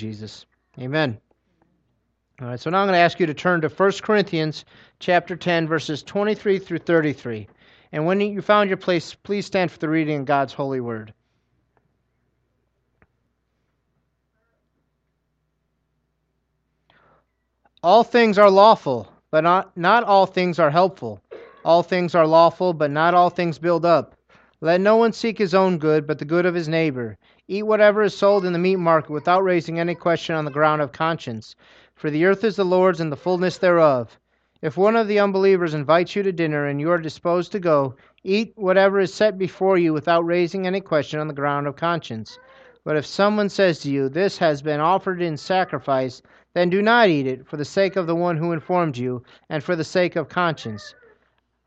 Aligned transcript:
Jesus. 0.00 0.46
Amen. 0.78 1.20
All 2.40 2.48
right, 2.48 2.58
so 2.58 2.70
now 2.70 2.80
I'm 2.80 2.86
going 2.86 2.94
to 2.94 3.00
ask 3.00 3.20
you 3.20 3.26
to 3.26 3.34
turn 3.34 3.60
to 3.60 3.68
1 3.68 3.92
Corinthians 4.00 4.64
chapter 4.98 5.36
10, 5.36 5.68
verses 5.68 6.02
23 6.02 6.58
through 6.58 6.78
33. 6.78 7.46
And 7.92 8.06
when 8.06 8.18
you 8.18 8.40
found 8.40 8.70
your 8.70 8.78
place, 8.78 9.14
please 9.14 9.44
stand 9.44 9.70
for 9.70 9.78
the 9.78 9.90
reading 9.90 10.20
of 10.20 10.24
God's 10.24 10.54
holy 10.54 10.80
word. 10.80 11.12
All 17.82 18.02
things 18.02 18.38
are 18.38 18.50
lawful, 18.50 19.12
but 19.30 19.44
not, 19.44 19.76
not 19.76 20.04
all 20.04 20.24
things 20.24 20.58
are 20.58 20.70
helpful. 20.70 21.20
All 21.62 21.82
things 21.82 22.14
are 22.14 22.26
lawful, 22.26 22.72
but 22.72 22.90
not 22.90 23.12
all 23.12 23.28
things 23.28 23.58
build 23.58 23.84
up. 23.84 24.14
Let 24.62 24.80
no 24.80 24.96
one 24.96 25.12
seek 25.12 25.36
his 25.36 25.54
own 25.54 25.76
good, 25.76 26.06
but 26.06 26.18
the 26.18 26.24
good 26.24 26.46
of 26.46 26.54
his 26.54 26.68
neighbor. 26.68 27.18
Eat 27.52 27.66
whatever 27.66 28.04
is 28.04 28.16
sold 28.16 28.44
in 28.44 28.52
the 28.52 28.60
meat 28.60 28.76
market 28.76 29.10
without 29.10 29.42
raising 29.42 29.80
any 29.80 29.96
question 29.96 30.36
on 30.36 30.44
the 30.44 30.52
ground 30.52 30.80
of 30.80 30.92
conscience 30.92 31.56
for 32.00 32.08
the 32.08 32.24
earth 32.24 32.44
is 32.44 32.54
the 32.54 32.64
Lord's 32.64 33.00
and 33.00 33.10
the 33.10 33.16
fullness 33.16 33.58
thereof. 33.58 34.18
If 34.62 34.76
one 34.78 34.94
of 34.94 35.08
the 35.08 35.18
unbelievers 35.18 35.74
invites 35.74 36.14
you 36.14 36.22
to 36.22 36.30
dinner 36.30 36.64
and 36.64 36.80
you 36.80 36.90
are 36.92 36.98
disposed 36.98 37.50
to 37.52 37.58
go, 37.58 37.96
eat 38.22 38.52
whatever 38.54 39.00
is 39.00 39.12
set 39.12 39.36
before 39.36 39.76
you 39.76 39.92
without 39.92 40.24
raising 40.24 40.64
any 40.64 40.80
question 40.80 41.18
on 41.18 41.26
the 41.26 41.34
ground 41.34 41.66
of 41.66 41.74
conscience. 41.74 42.38
But 42.84 42.96
if 42.96 43.04
someone 43.04 43.48
says 43.48 43.80
to 43.80 43.90
you, 43.90 44.08
This 44.08 44.38
has 44.38 44.62
been 44.62 44.80
offered 44.80 45.20
in 45.20 45.36
sacrifice, 45.36 46.22
then 46.54 46.70
do 46.70 46.80
not 46.80 47.08
eat 47.08 47.26
it, 47.26 47.46
for 47.46 47.56
the 47.56 47.64
sake 47.64 47.96
of 47.96 48.06
the 48.06 48.14
one 48.14 48.36
who 48.36 48.52
informed 48.52 48.96
you, 48.96 49.24
and 49.48 49.62
for 49.62 49.74
the 49.74 49.84
sake 49.84 50.14
of 50.14 50.28
conscience. 50.28 50.94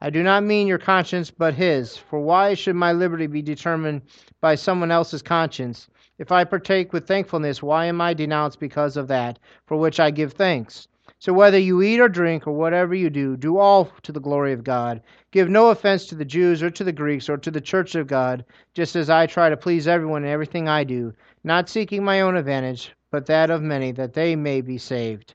I 0.03 0.09
do 0.09 0.21
not 0.21 0.43
mean 0.43 0.67
your 0.67 0.79
conscience, 0.79 1.31
but 1.31 1.53
his. 1.53 1.95
For 1.95 2.19
why 2.19 2.55
should 2.55 2.75
my 2.75 2.91
liberty 2.91 3.25
be 3.25 3.41
determined 3.41 4.01
by 4.41 4.55
someone 4.55 4.91
else's 4.91 5.21
conscience? 5.21 5.87
If 6.17 6.29
I 6.29 6.43
partake 6.43 6.91
with 6.91 7.07
thankfulness, 7.07 7.63
why 7.63 7.85
am 7.85 8.01
I 8.01 8.13
denounced 8.13 8.59
because 8.59 8.97
of 8.97 9.07
that, 9.07 9.39
for 9.65 9.77
which 9.77 10.01
I 10.01 10.11
give 10.11 10.33
thanks? 10.33 10.89
So 11.19 11.31
whether 11.31 11.57
you 11.57 11.81
eat 11.81 12.01
or 12.01 12.09
drink 12.09 12.45
or 12.45 12.51
whatever 12.51 12.93
you 12.93 13.09
do, 13.09 13.37
do 13.37 13.57
all 13.57 13.93
to 14.01 14.11
the 14.11 14.19
glory 14.19 14.51
of 14.51 14.65
God. 14.65 15.01
Give 15.31 15.47
no 15.47 15.69
offense 15.69 16.05
to 16.07 16.15
the 16.15 16.25
Jews 16.25 16.61
or 16.61 16.69
to 16.69 16.83
the 16.83 16.91
Greeks 16.91 17.29
or 17.29 17.37
to 17.37 17.49
the 17.49 17.61
church 17.61 17.95
of 17.95 18.05
God, 18.05 18.43
just 18.73 18.97
as 18.97 19.09
I 19.09 19.25
try 19.25 19.49
to 19.49 19.55
please 19.55 19.87
everyone 19.87 20.25
in 20.25 20.29
everything 20.29 20.67
I 20.67 20.83
do, 20.83 21.13
not 21.45 21.69
seeking 21.69 22.03
my 22.03 22.19
own 22.19 22.35
advantage, 22.35 22.91
but 23.09 23.25
that 23.27 23.49
of 23.49 23.61
many, 23.61 23.93
that 23.93 24.13
they 24.13 24.35
may 24.35 24.59
be 24.59 24.77
saved. 24.77 25.33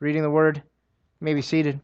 Reading 0.00 0.22
the 0.22 0.30
word, 0.30 0.64
may 1.20 1.32
be 1.32 1.42
seated. 1.42 1.80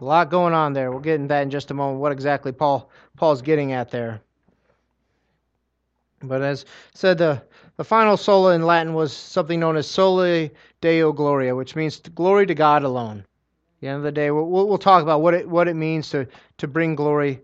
A 0.00 0.04
lot 0.04 0.30
going 0.30 0.54
on 0.54 0.72
there. 0.72 0.90
We'll 0.90 1.00
get 1.00 1.16
into 1.16 1.28
that 1.28 1.42
in 1.42 1.50
just 1.50 1.70
a 1.70 1.74
moment. 1.74 2.00
What 2.00 2.12
exactly 2.12 2.52
Paul 2.52 2.90
Paul's 3.16 3.42
getting 3.42 3.72
at 3.72 3.90
there. 3.90 4.20
But 6.22 6.42
as 6.42 6.66
said, 6.94 7.18
the, 7.18 7.42
the 7.76 7.84
final 7.84 8.16
sola 8.16 8.54
in 8.54 8.62
Latin 8.62 8.92
was 8.92 9.14
something 9.14 9.58
known 9.58 9.76
as 9.76 9.86
soli 9.86 10.50
deo 10.80 11.12
gloria, 11.12 11.56
which 11.56 11.74
means 11.76 11.98
glory 12.00 12.46
to 12.46 12.54
God 12.54 12.82
alone. 12.82 13.20
At 13.20 13.80
the 13.80 13.88
end 13.88 13.96
of 13.96 14.02
the 14.02 14.12
day, 14.12 14.30
we'll, 14.30 14.46
we'll 14.46 14.78
talk 14.78 15.02
about 15.02 15.22
what 15.22 15.32
it, 15.32 15.48
what 15.48 15.66
it 15.66 15.74
means 15.74 16.10
to, 16.10 16.26
to 16.58 16.68
bring 16.68 16.94
glory. 16.94 17.40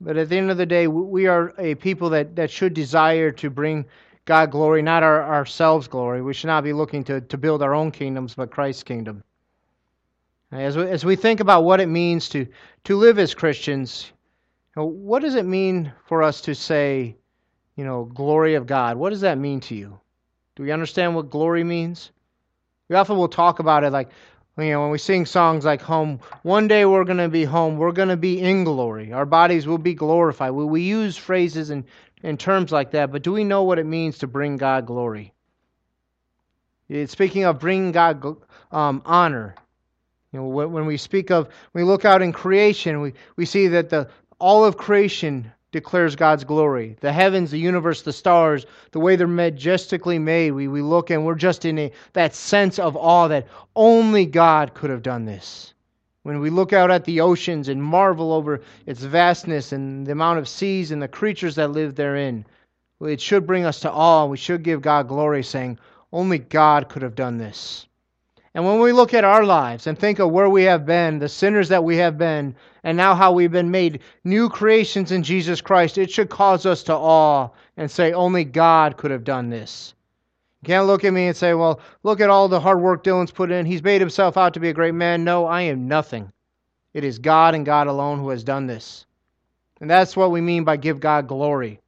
But 0.00 0.16
at 0.16 0.28
the 0.28 0.36
end 0.36 0.50
of 0.50 0.56
the 0.56 0.66
day, 0.66 0.86
we 0.86 1.26
are 1.26 1.52
a 1.58 1.74
people 1.74 2.10
that, 2.10 2.36
that 2.36 2.50
should 2.50 2.74
desire 2.74 3.32
to 3.32 3.50
bring 3.50 3.86
God 4.24 4.50
glory, 4.52 4.82
not 4.82 5.02
our, 5.02 5.22
ourselves 5.22 5.88
glory. 5.88 6.22
We 6.22 6.34
should 6.34 6.46
not 6.46 6.62
be 6.62 6.72
looking 6.72 7.02
to, 7.04 7.20
to 7.20 7.36
build 7.36 7.62
our 7.62 7.74
own 7.74 7.90
kingdoms, 7.90 8.34
but 8.34 8.50
Christ's 8.50 8.84
kingdom. 8.84 9.24
As 10.52 10.76
we, 10.76 10.84
as 10.84 11.04
we 11.04 11.16
think 11.16 11.40
about 11.40 11.64
what 11.64 11.80
it 11.80 11.88
means 11.88 12.28
to, 12.30 12.46
to 12.84 12.96
live 12.96 13.18
as 13.18 13.34
Christians, 13.34 14.12
what 14.76 15.22
does 15.22 15.34
it 15.34 15.44
mean 15.44 15.92
for 16.06 16.22
us 16.22 16.40
to 16.42 16.54
say, 16.54 17.16
you 17.76 17.84
know, 17.84 18.04
glory 18.04 18.54
of 18.54 18.66
God. 18.66 18.96
What 18.96 19.10
does 19.10 19.22
that 19.22 19.38
mean 19.38 19.60
to 19.60 19.74
you? 19.74 19.98
Do 20.56 20.62
we 20.62 20.72
understand 20.72 21.14
what 21.14 21.30
glory 21.30 21.64
means? 21.64 22.12
We 22.88 22.96
often 22.96 23.16
will 23.16 23.28
talk 23.28 23.58
about 23.58 23.84
it 23.84 23.90
like, 23.90 24.10
you 24.56 24.70
know, 24.70 24.82
when 24.82 24.90
we 24.90 24.98
sing 24.98 25.26
songs 25.26 25.64
like 25.64 25.82
home, 25.82 26.20
one 26.42 26.68
day 26.68 26.84
we're 26.84 27.04
going 27.04 27.18
to 27.18 27.28
be 27.28 27.44
home, 27.44 27.76
we're 27.76 27.90
going 27.90 28.08
to 28.08 28.16
be 28.16 28.40
in 28.40 28.62
glory. 28.62 29.12
Our 29.12 29.26
bodies 29.26 29.66
will 29.66 29.78
be 29.78 29.94
glorified. 29.94 30.52
We, 30.52 30.64
we 30.64 30.82
use 30.82 31.16
phrases 31.16 31.70
and, 31.70 31.84
and 32.22 32.38
terms 32.38 32.70
like 32.70 32.92
that, 32.92 33.10
but 33.10 33.22
do 33.22 33.32
we 33.32 33.42
know 33.42 33.64
what 33.64 33.80
it 33.80 33.86
means 33.86 34.18
to 34.18 34.28
bring 34.28 34.56
God 34.56 34.86
glory? 34.86 35.32
It's 36.88 37.12
speaking 37.12 37.44
of 37.44 37.58
bringing 37.58 37.90
God 37.90 38.24
um, 38.70 39.02
honor. 39.04 39.56
You 40.34 40.40
know, 40.40 40.46
when 40.48 40.84
we 40.84 40.96
speak 40.96 41.30
of, 41.30 41.48
we 41.74 41.84
look 41.84 42.04
out 42.04 42.20
in 42.20 42.32
creation, 42.32 43.00
we, 43.00 43.12
we 43.36 43.46
see 43.46 43.68
that 43.68 43.88
the 43.88 44.08
all 44.40 44.64
of 44.64 44.76
creation 44.76 45.52
declares 45.70 46.16
God's 46.16 46.42
glory. 46.42 46.96
The 47.00 47.12
heavens, 47.12 47.52
the 47.52 47.58
universe, 47.60 48.02
the 48.02 48.12
stars, 48.12 48.66
the 48.90 48.98
way 48.98 49.14
they're 49.14 49.28
majestically 49.28 50.18
made, 50.18 50.50
we, 50.50 50.66
we 50.66 50.82
look 50.82 51.10
and 51.10 51.24
we're 51.24 51.36
just 51.36 51.64
in 51.64 51.78
a, 51.78 51.92
that 52.14 52.34
sense 52.34 52.80
of 52.80 52.96
awe 52.96 53.28
that 53.28 53.46
only 53.76 54.26
God 54.26 54.74
could 54.74 54.90
have 54.90 55.02
done 55.02 55.24
this. 55.24 55.72
When 56.24 56.40
we 56.40 56.50
look 56.50 56.72
out 56.72 56.90
at 56.90 57.04
the 57.04 57.20
oceans 57.20 57.68
and 57.68 57.80
marvel 57.80 58.32
over 58.32 58.60
its 58.86 59.04
vastness 59.04 59.70
and 59.70 60.04
the 60.04 60.12
amount 60.12 60.40
of 60.40 60.48
seas 60.48 60.90
and 60.90 61.00
the 61.00 61.06
creatures 61.06 61.54
that 61.54 61.70
live 61.70 61.94
therein, 61.94 62.44
it 63.00 63.20
should 63.20 63.46
bring 63.46 63.64
us 63.64 63.78
to 63.80 63.92
awe 63.92 64.24
we 64.26 64.36
should 64.36 64.64
give 64.64 64.82
God 64.82 65.06
glory, 65.06 65.44
saying, 65.44 65.78
Only 66.12 66.38
God 66.38 66.88
could 66.88 67.02
have 67.02 67.14
done 67.14 67.38
this. 67.38 67.86
And 68.54 68.64
when 68.64 68.78
we 68.78 68.92
look 68.92 69.14
at 69.14 69.24
our 69.24 69.44
lives 69.44 69.88
and 69.88 69.98
think 69.98 70.20
of 70.20 70.30
where 70.30 70.48
we 70.48 70.62
have 70.62 70.86
been, 70.86 71.18
the 71.18 71.28
sinners 71.28 71.68
that 71.70 71.82
we 71.82 71.96
have 71.96 72.16
been, 72.16 72.54
and 72.84 72.96
now 72.96 73.14
how 73.14 73.32
we've 73.32 73.50
been 73.50 73.70
made 73.70 74.00
new 74.22 74.48
creations 74.48 75.10
in 75.10 75.24
Jesus 75.24 75.60
Christ, 75.60 75.98
it 75.98 76.10
should 76.10 76.30
cause 76.30 76.64
us 76.64 76.84
to 76.84 76.94
awe 76.94 77.48
and 77.76 77.90
say, 77.90 78.12
only 78.12 78.44
God 78.44 78.96
could 78.96 79.10
have 79.10 79.24
done 79.24 79.50
this. 79.50 79.94
You 80.62 80.66
can't 80.66 80.86
look 80.86 81.04
at 81.04 81.12
me 81.12 81.26
and 81.26 81.36
say, 81.36 81.52
well, 81.54 81.80
look 82.04 82.20
at 82.20 82.30
all 82.30 82.48
the 82.48 82.60
hard 82.60 82.80
work 82.80 83.02
Dylan's 83.02 83.32
put 83.32 83.50
in. 83.50 83.66
He's 83.66 83.82
made 83.82 84.00
himself 84.00 84.36
out 84.36 84.54
to 84.54 84.60
be 84.60 84.68
a 84.68 84.74
great 84.74 84.94
man. 84.94 85.24
No, 85.24 85.46
I 85.46 85.62
am 85.62 85.88
nothing. 85.88 86.30
It 86.94 87.02
is 87.02 87.18
God 87.18 87.56
and 87.56 87.66
God 87.66 87.88
alone 87.88 88.20
who 88.20 88.28
has 88.28 88.44
done 88.44 88.68
this. 88.68 89.04
And 89.80 89.90
that's 89.90 90.16
what 90.16 90.30
we 90.30 90.40
mean 90.40 90.62
by 90.62 90.76
give 90.76 91.00
God 91.00 91.26
glory. 91.26 91.80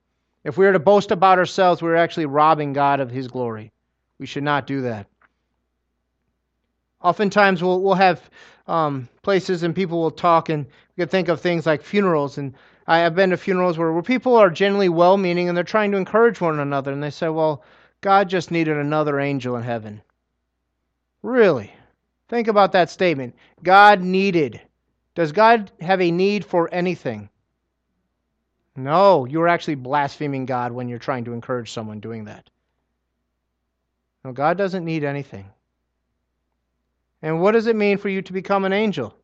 If 0.43 0.59
we 0.59 0.67
are 0.67 0.73
to 0.73 0.81
boast 0.81 1.13
about 1.13 1.39
ourselves, 1.39 1.81
we're 1.81 1.95
actually 1.95 2.27
robbing 2.27 2.73
God 2.73 2.99
of 2.99 3.11
his 3.11 3.29
glory. 3.29 3.73
We 4.19 4.27
should 4.27 4.43
not 4.43 4.67
do 4.67 4.81
that. 4.83 5.07
Oftentimes, 7.07 7.63
we'll, 7.63 7.81
we'll 7.83 7.95
have 7.95 8.29
um, 8.67 9.09
places 9.23 9.63
and 9.63 9.77
people 9.77 10.01
will 10.01 10.11
talk, 10.11 10.49
and 10.49 10.65
you 10.65 11.03
can 11.03 11.09
think 11.09 11.29
of 11.29 11.41
things 11.41 11.65
like 11.65 11.83
funerals. 11.83 12.37
And 12.37 12.53
I 12.89 12.99
have 12.99 13.15
been 13.15 13.31
to 13.31 13.37
funerals 13.37 13.79
where, 13.79 13.93
where 13.93 14.03
people 14.03 14.35
are 14.35 14.51
generally 14.51 14.89
well 14.89 15.17
meaning 15.17 15.49
and 15.49 15.57
they're 15.57 15.63
trying 15.63 15.93
to 15.93 15.99
encourage 15.99 16.41
one 16.41 16.59
another. 16.59 16.91
And 16.91 17.01
they 17.01 17.11
say, 17.11 17.29
well, 17.29 17.63
God 18.01 18.29
just 18.29 18.51
needed 18.51 18.77
another 18.77 19.21
angel 19.21 19.57
in 19.57 19.63
heaven. 19.63 20.03
Really? 21.23 21.73
Think 22.29 22.49
about 22.49 22.73
that 22.73 22.91
statement. 22.91 23.37
God 23.63 24.03
needed. 24.03 24.61
Does 25.15 25.31
God 25.31 25.71
have 25.81 26.01
a 26.01 26.11
need 26.11 26.45
for 26.45 26.69
anything? 26.75 27.31
No, 28.75 29.27
you're 29.27 29.47
actually 29.47 29.77
blaspheming 29.77 30.45
God 30.45 30.73
when 30.73 30.89
you're 30.89 30.99
trying 30.99 31.25
to 31.27 31.33
encourage 31.35 31.71
someone 31.71 32.01
doing 32.01 32.25
that. 32.25 32.51
No, 34.25 34.33
God 34.33 34.59
doesn't 34.59 34.85
need 34.85 35.05
anything. 35.05 35.47
And 37.23 37.41
what 37.41 37.53
does 37.53 37.67
it 37.67 37.77
mean 37.77 37.99
for 37.99 38.09
you 38.09 38.23
to 38.23 38.33
become 38.33 38.65
an 38.65 38.73
angel? 38.73 39.15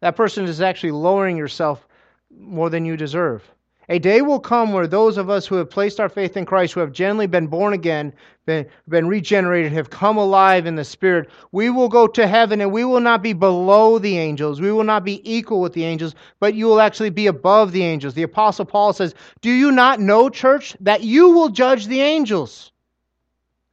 That 0.00 0.16
person 0.16 0.44
is 0.44 0.60
actually 0.60 0.92
lowering 0.92 1.36
yourself 1.36 1.86
more 2.30 2.70
than 2.70 2.84
you 2.84 2.96
deserve. 2.96 3.48
A 3.88 3.98
day 3.98 4.22
will 4.22 4.40
come 4.40 4.72
where 4.72 4.86
those 4.86 5.18
of 5.18 5.28
us 5.28 5.46
who 5.46 5.56
have 5.56 5.68
placed 5.68 6.00
our 6.00 6.08
faith 6.08 6.38
in 6.38 6.46
Christ, 6.46 6.72
who 6.72 6.80
have 6.80 6.92
genuinely 6.92 7.26
been 7.26 7.48
born 7.48 7.74
again, 7.74 8.14
been, 8.46 8.66
been 8.88 9.06
regenerated, 9.06 9.72
have 9.72 9.90
come 9.90 10.16
alive 10.16 10.64
in 10.64 10.74
the 10.74 10.84
Spirit, 10.84 11.28
we 11.52 11.68
will 11.68 11.90
go 11.90 12.06
to 12.06 12.26
heaven 12.26 12.62
and 12.62 12.72
we 12.72 12.84
will 12.84 13.00
not 13.00 13.22
be 13.22 13.34
below 13.34 13.98
the 13.98 14.16
angels. 14.16 14.58
We 14.60 14.72
will 14.72 14.84
not 14.84 15.04
be 15.04 15.20
equal 15.30 15.60
with 15.60 15.74
the 15.74 15.84
angels, 15.84 16.14
but 16.40 16.54
you 16.54 16.64
will 16.64 16.80
actually 16.80 17.10
be 17.10 17.26
above 17.26 17.72
the 17.72 17.84
angels. 17.84 18.14
The 18.14 18.22
Apostle 18.22 18.64
Paul 18.64 18.94
says, 18.94 19.14
Do 19.42 19.50
you 19.50 19.70
not 19.70 20.00
know, 20.00 20.30
church, 20.30 20.74
that 20.80 21.02
you 21.02 21.30
will 21.30 21.50
judge 21.50 21.86
the 21.86 22.00
angels? 22.00 22.72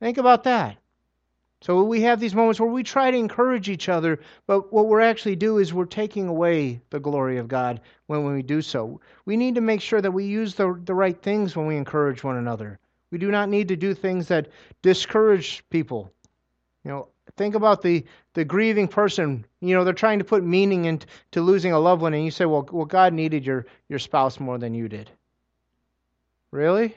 Think 0.02 0.18
about 0.18 0.44
that. 0.44 0.78
So 1.62 1.84
we 1.84 2.02
have 2.02 2.20
these 2.20 2.34
moments 2.34 2.60
where 2.60 2.70
we 2.70 2.82
try 2.82 3.12
to 3.12 3.18
encourage 3.18 3.70
each 3.70 3.88
other, 3.88 4.20
but 4.48 4.74
what 4.74 4.88
we're 4.88 5.02
actually 5.02 5.36
do 5.36 5.60
is 5.60 5.74
we're 5.74 5.86
taking 5.86 6.28
away 6.28 6.82
the 6.90 7.00
glory 7.00 7.38
of 7.38 7.48
God 7.48 7.82
when, 8.08 8.24
when 8.24 8.34
we 8.34 8.42
do 8.42 8.64
so. 8.64 9.00
We 9.26 9.38
need 9.38 9.56
to 9.56 9.62
make 9.62 9.80
sure 9.80 10.02
that 10.02 10.12
we 10.12 10.26
use 10.26 10.56
the, 10.56 10.80
the 10.86 10.96
right 10.96 11.22
things 11.22 11.56
when 11.56 11.68
we 11.68 11.78
encourage 11.78 12.24
one 12.24 12.38
another. 12.38 12.80
We 13.12 13.20
do 13.20 13.30
not 13.30 13.48
need 13.48 13.68
to 13.68 13.76
do 13.76 13.94
things 13.94 14.28
that 14.30 14.48
discourage 14.82 15.64
people. 15.70 16.12
You 16.84 16.92
know, 16.92 17.08
think 17.38 17.54
about 17.54 17.84
the, 17.84 18.06
the 18.34 18.44
grieving 18.44 18.88
person. 18.88 19.46
You 19.60 19.76
know, 19.76 19.84
they're 19.84 19.94
trying 19.94 20.20
to 20.20 20.26
put 20.26 20.44
meaning 20.44 20.86
into 20.86 21.42
losing 21.42 21.74
a 21.74 21.80
loved 21.80 22.02
one, 22.02 22.16
and 22.16 22.26
you 22.26 22.32
say, 22.32 22.46
well, 22.46 22.68
well, 22.72 22.86
God 22.86 23.14
needed 23.14 23.46
your, 23.46 23.68
your 23.88 24.00
spouse 24.00 24.40
more 24.40 24.58
than 24.58 24.74
you 24.74 24.88
did. 24.88 25.12
Really? 26.50 26.96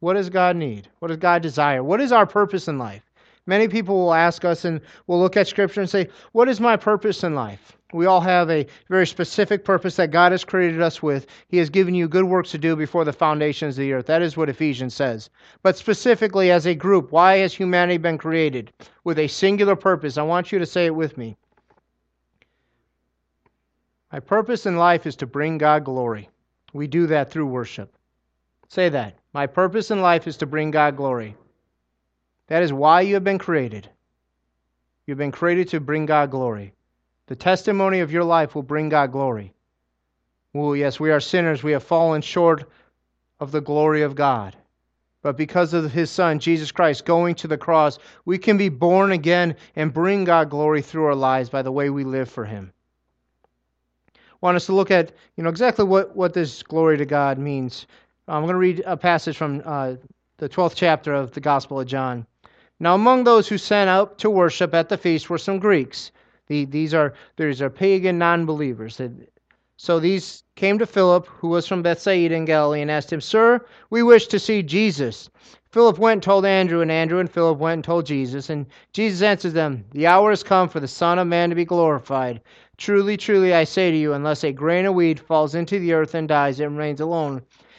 What 0.00 0.14
does 0.14 0.30
God 0.30 0.56
need? 0.56 0.88
What 1.00 1.08
does 1.08 1.16
God 1.16 1.42
desire? 1.42 1.82
What 1.82 2.00
is 2.00 2.12
our 2.12 2.26
purpose 2.26 2.68
in 2.68 2.78
life? 2.78 3.02
Many 3.46 3.66
people 3.66 3.96
will 3.96 4.14
ask 4.14 4.44
us 4.44 4.64
and 4.64 4.80
will 5.06 5.18
look 5.18 5.36
at 5.36 5.48
Scripture 5.48 5.80
and 5.80 5.90
say, 5.90 6.08
What 6.32 6.48
is 6.48 6.60
my 6.60 6.76
purpose 6.76 7.24
in 7.24 7.34
life? 7.34 7.78
We 7.94 8.04
all 8.04 8.20
have 8.20 8.50
a 8.50 8.66
very 8.90 9.06
specific 9.06 9.64
purpose 9.64 9.96
that 9.96 10.10
God 10.10 10.32
has 10.32 10.44
created 10.44 10.82
us 10.82 11.02
with. 11.02 11.26
He 11.48 11.56
has 11.56 11.70
given 11.70 11.94
you 11.94 12.06
good 12.06 12.24
works 12.24 12.50
to 12.50 12.58
do 12.58 12.76
before 12.76 13.06
the 13.06 13.12
foundations 13.14 13.78
of 13.78 13.82
the 13.82 13.94
earth. 13.94 14.04
That 14.06 14.20
is 14.20 14.36
what 14.36 14.50
Ephesians 14.50 14.92
says. 14.92 15.30
But 15.62 15.78
specifically, 15.78 16.50
as 16.50 16.66
a 16.66 16.74
group, 16.74 17.10
why 17.10 17.38
has 17.38 17.54
humanity 17.54 17.96
been 17.96 18.18
created? 18.18 18.70
With 19.04 19.18
a 19.18 19.26
singular 19.26 19.74
purpose. 19.74 20.18
I 20.18 20.22
want 20.22 20.52
you 20.52 20.58
to 20.58 20.66
say 20.66 20.84
it 20.84 20.94
with 20.94 21.16
me. 21.16 21.38
My 24.12 24.20
purpose 24.20 24.66
in 24.66 24.76
life 24.76 25.06
is 25.06 25.16
to 25.16 25.26
bring 25.26 25.56
God 25.56 25.84
glory. 25.84 26.28
We 26.74 26.86
do 26.86 27.06
that 27.06 27.30
through 27.30 27.46
worship. 27.46 27.94
Say 28.68 28.90
that. 28.90 29.17
My 29.32 29.46
purpose 29.46 29.90
in 29.90 30.00
life 30.00 30.26
is 30.26 30.36
to 30.38 30.46
bring 30.46 30.70
God 30.70 30.96
glory. 30.96 31.36
That 32.46 32.62
is 32.62 32.72
why 32.72 33.02
you 33.02 33.14
have 33.14 33.24
been 33.24 33.38
created. 33.38 33.88
You've 35.06 35.18
been 35.18 35.32
created 35.32 35.68
to 35.68 35.80
bring 35.80 36.06
God 36.06 36.30
glory. 36.30 36.72
The 37.26 37.36
testimony 37.36 38.00
of 38.00 38.12
your 38.12 38.24
life 38.24 38.54
will 38.54 38.62
bring 38.62 38.88
God 38.88 39.12
glory. 39.12 39.52
Well, 40.54 40.74
yes, 40.74 40.98
we 40.98 41.10
are 41.10 41.20
sinners. 41.20 41.62
We 41.62 41.72
have 41.72 41.82
fallen 41.82 42.22
short 42.22 42.70
of 43.38 43.52
the 43.52 43.60
glory 43.60 44.02
of 44.02 44.14
God. 44.14 44.56
But 45.20 45.36
because 45.36 45.74
of 45.74 45.92
his 45.92 46.10
Son, 46.10 46.38
Jesus 46.38 46.72
Christ, 46.72 47.04
going 47.04 47.34
to 47.36 47.48
the 47.48 47.58
cross, 47.58 47.98
we 48.24 48.38
can 48.38 48.56
be 48.56 48.68
born 48.68 49.12
again 49.12 49.56
and 49.76 49.92
bring 49.92 50.24
God 50.24 50.48
glory 50.48 50.80
through 50.80 51.04
our 51.04 51.14
lives 51.14 51.50
by 51.50 51.62
the 51.62 51.72
way 51.72 51.90
we 51.90 52.04
live 52.04 52.30
for 52.30 52.44
him. 52.44 52.72
I 54.16 54.20
want 54.40 54.56
us 54.56 54.66
to 54.66 54.72
look 54.72 54.90
at 54.90 55.12
you 55.36 55.42
know 55.42 55.50
exactly 55.50 55.84
what, 55.84 56.14
what 56.14 56.32
this 56.32 56.62
glory 56.62 56.96
to 56.96 57.04
God 57.04 57.38
means. 57.38 57.86
I'm 58.28 58.42
going 58.42 58.52
to 58.52 58.58
read 58.58 58.82
a 58.84 58.96
passage 58.96 59.38
from 59.38 59.62
uh, 59.64 59.94
the 60.36 60.50
12th 60.50 60.74
chapter 60.74 61.14
of 61.14 61.32
the 61.32 61.40
Gospel 61.40 61.80
of 61.80 61.86
John. 61.86 62.26
Now, 62.78 62.94
among 62.94 63.24
those 63.24 63.48
who 63.48 63.56
sent 63.56 63.88
out 63.88 64.18
to 64.18 64.28
worship 64.28 64.74
at 64.74 64.90
the 64.90 64.98
feast 64.98 65.30
were 65.30 65.38
some 65.38 65.58
Greeks. 65.58 66.12
The, 66.46 66.66
these 66.66 66.92
are 66.92 67.14
these 67.36 67.62
are 67.62 67.70
pagan 67.70 68.18
non-believers. 68.18 69.00
So 69.78 69.98
these 69.98 70.44
came 70.56 70.78
to 70.78 70.86
Philip, 70.86 71.26
who 71.26 71.48
was 71.48 71.66
from 71.66 71.82
Bethsaida 71.82 72.34
in 72.34 72.44
Galilee, 72.44 72.82
and 72.82 72.90
asked 72.90 73.12
him, 73.12 73.20
"Sir, 73.20 73.64
we 73.88 74.02
wish 74.02 74.26
to 74.28 74.38
see 74.38 74.62
Jesus." 74.62 75.30
Philip 75.70 75.98
went 75.98 76.14
and 76.14 76.22
told 76.22 76.44
Andrew, 76.44 76.80
and 76.80 76.92
Andrew 76.92 77.20
and 77.20 77.30
Philip 77.30 77.58
went 77.58 77.74
and 77.74 77.84
told 77.84 78.06
Jesus. 78.06 78.50
And 78.50 78.66
Jesus 78.92 79.22
answered 79.22 79.52
them, 79.52 79.84
The 79.92 80.06
hour 80.06 80.30
has 80.30 80.42
come 80.42 80.68
for 80.68 80.80
the 80.80 80.88
Son 80.88 81.18
of 81.18 81.26
Man 81.26 81.50
to 81.50 81.56
be 81.56 81.66
glorified. 81.66 82.40
Truly, 82.78 83.16
truly, 83.18 83.52
I 83.52 83.64
say 83.64 83.90
to 83.90 83.96
you, 83.96 84.14
unless 84.14 84.44
a 84.44 84.52
grain 84.52 84.86
of 84.86 84.94
wheat 84.94 85.20
falls 85.20 85.54
into 85.54 85.78
the 85.78 85.92
earth 85.92 86.14
and 86.14 86.26
dies, 86.26 86.58
it 86.60 86.64
remains 86.64 87.00
alone. 87.00 87.42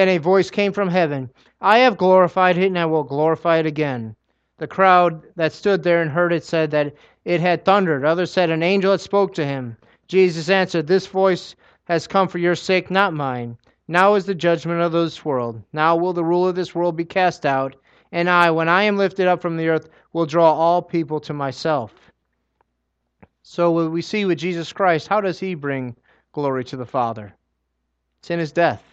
Then 0.00 0.08
a 0.08 0.16
voice 0.16 0.50
came 0.50 0.72
from 0.72 0.88
heaven 0.88 1.28
I 1.60 1.80
have 1.80 1.98
glorified 1.98 2.56
it, 2.56 2.68
and 2.68 2.78
I 2.78 2.86
will 2.86 3.04
glorify 3.04 3.58
it 3.58 3.66
again. 3.66 4.16
The 4.56 4.66
crowd 4.66 5.22
that 5.36 5.52
stood 5.52 5.82
there 5.82 6.00
and 6.00 6.10
heard 6.10 6.32
it 6.32 6.42
said 6.42 6.70
that 6.70 6.94
it 7.26 7.42
had 7.42 7.66
thundered. 7.66 8.06
Others 8.06 8.30
said 8.30 8.48
an 8.48 8.62
angel 8.62 8.92
had 8.92 9.02
spoke 9.02 9.34
to 9.34 9.44
him. 9.44 9.76
Jesus 10.08 10.48
answered, 10.48 10.86
This 10.86 11.06
voice 11.06 11.54
has 11.84 12.06
come 12.06 12.28
for 12.28 12.38
your 12.38 12.54
sake, 12.54 12.90
not 12.90 13.12
mine. 13.12 13.58
Now 13.88 14.14
is 14.14 14.24
the 14.24 14.34
judgment 14.34 14.80
of 14.80 14.92
this 14.92 15.22
world. 15.22 15.62
Now 15.70 15.96
will 15.96 16.14
the 16.14 16.24
ruler 16.24 16.48
of 16.48 16.56
this 16.56 16.74
world 16.74 16.96
be 16.96 17.04
cast 17.04 17.44
out. 17.44 17.76
And 18.10 18.30
I, 18.30 18.50
when 18.50 18.70
I 18.70 18.84
am 18.84 18.96
lifted 18.96 19.26
up 19.26 19.42
from 19.42 19.58
the 19.58 19.68
earth, 19.68 19.90
will 20.14 20.24
draw 20.24 20.50
all 20.50 20.80
people 20.80 21.20
to 21.20 21.34
myself. 21.34 21.92
So 23.42 23.86
we 23.90 24.00
see 24.00 24.24
with 24.24 24.38
Jesus 24.38 24.72
Christ, 24.72 25.08
how 25.08 25.20
does 25.20 25.38
he 25.38 25.54
bring 25.54 25.94
glory 26.32 26.64
to 26.64 26.78
the 26.78 26.86
Father? 26.86 27.34
It's 28.20 28.30
in 28.30 28.38
his 28.38 28.52
death, 28.52 28.89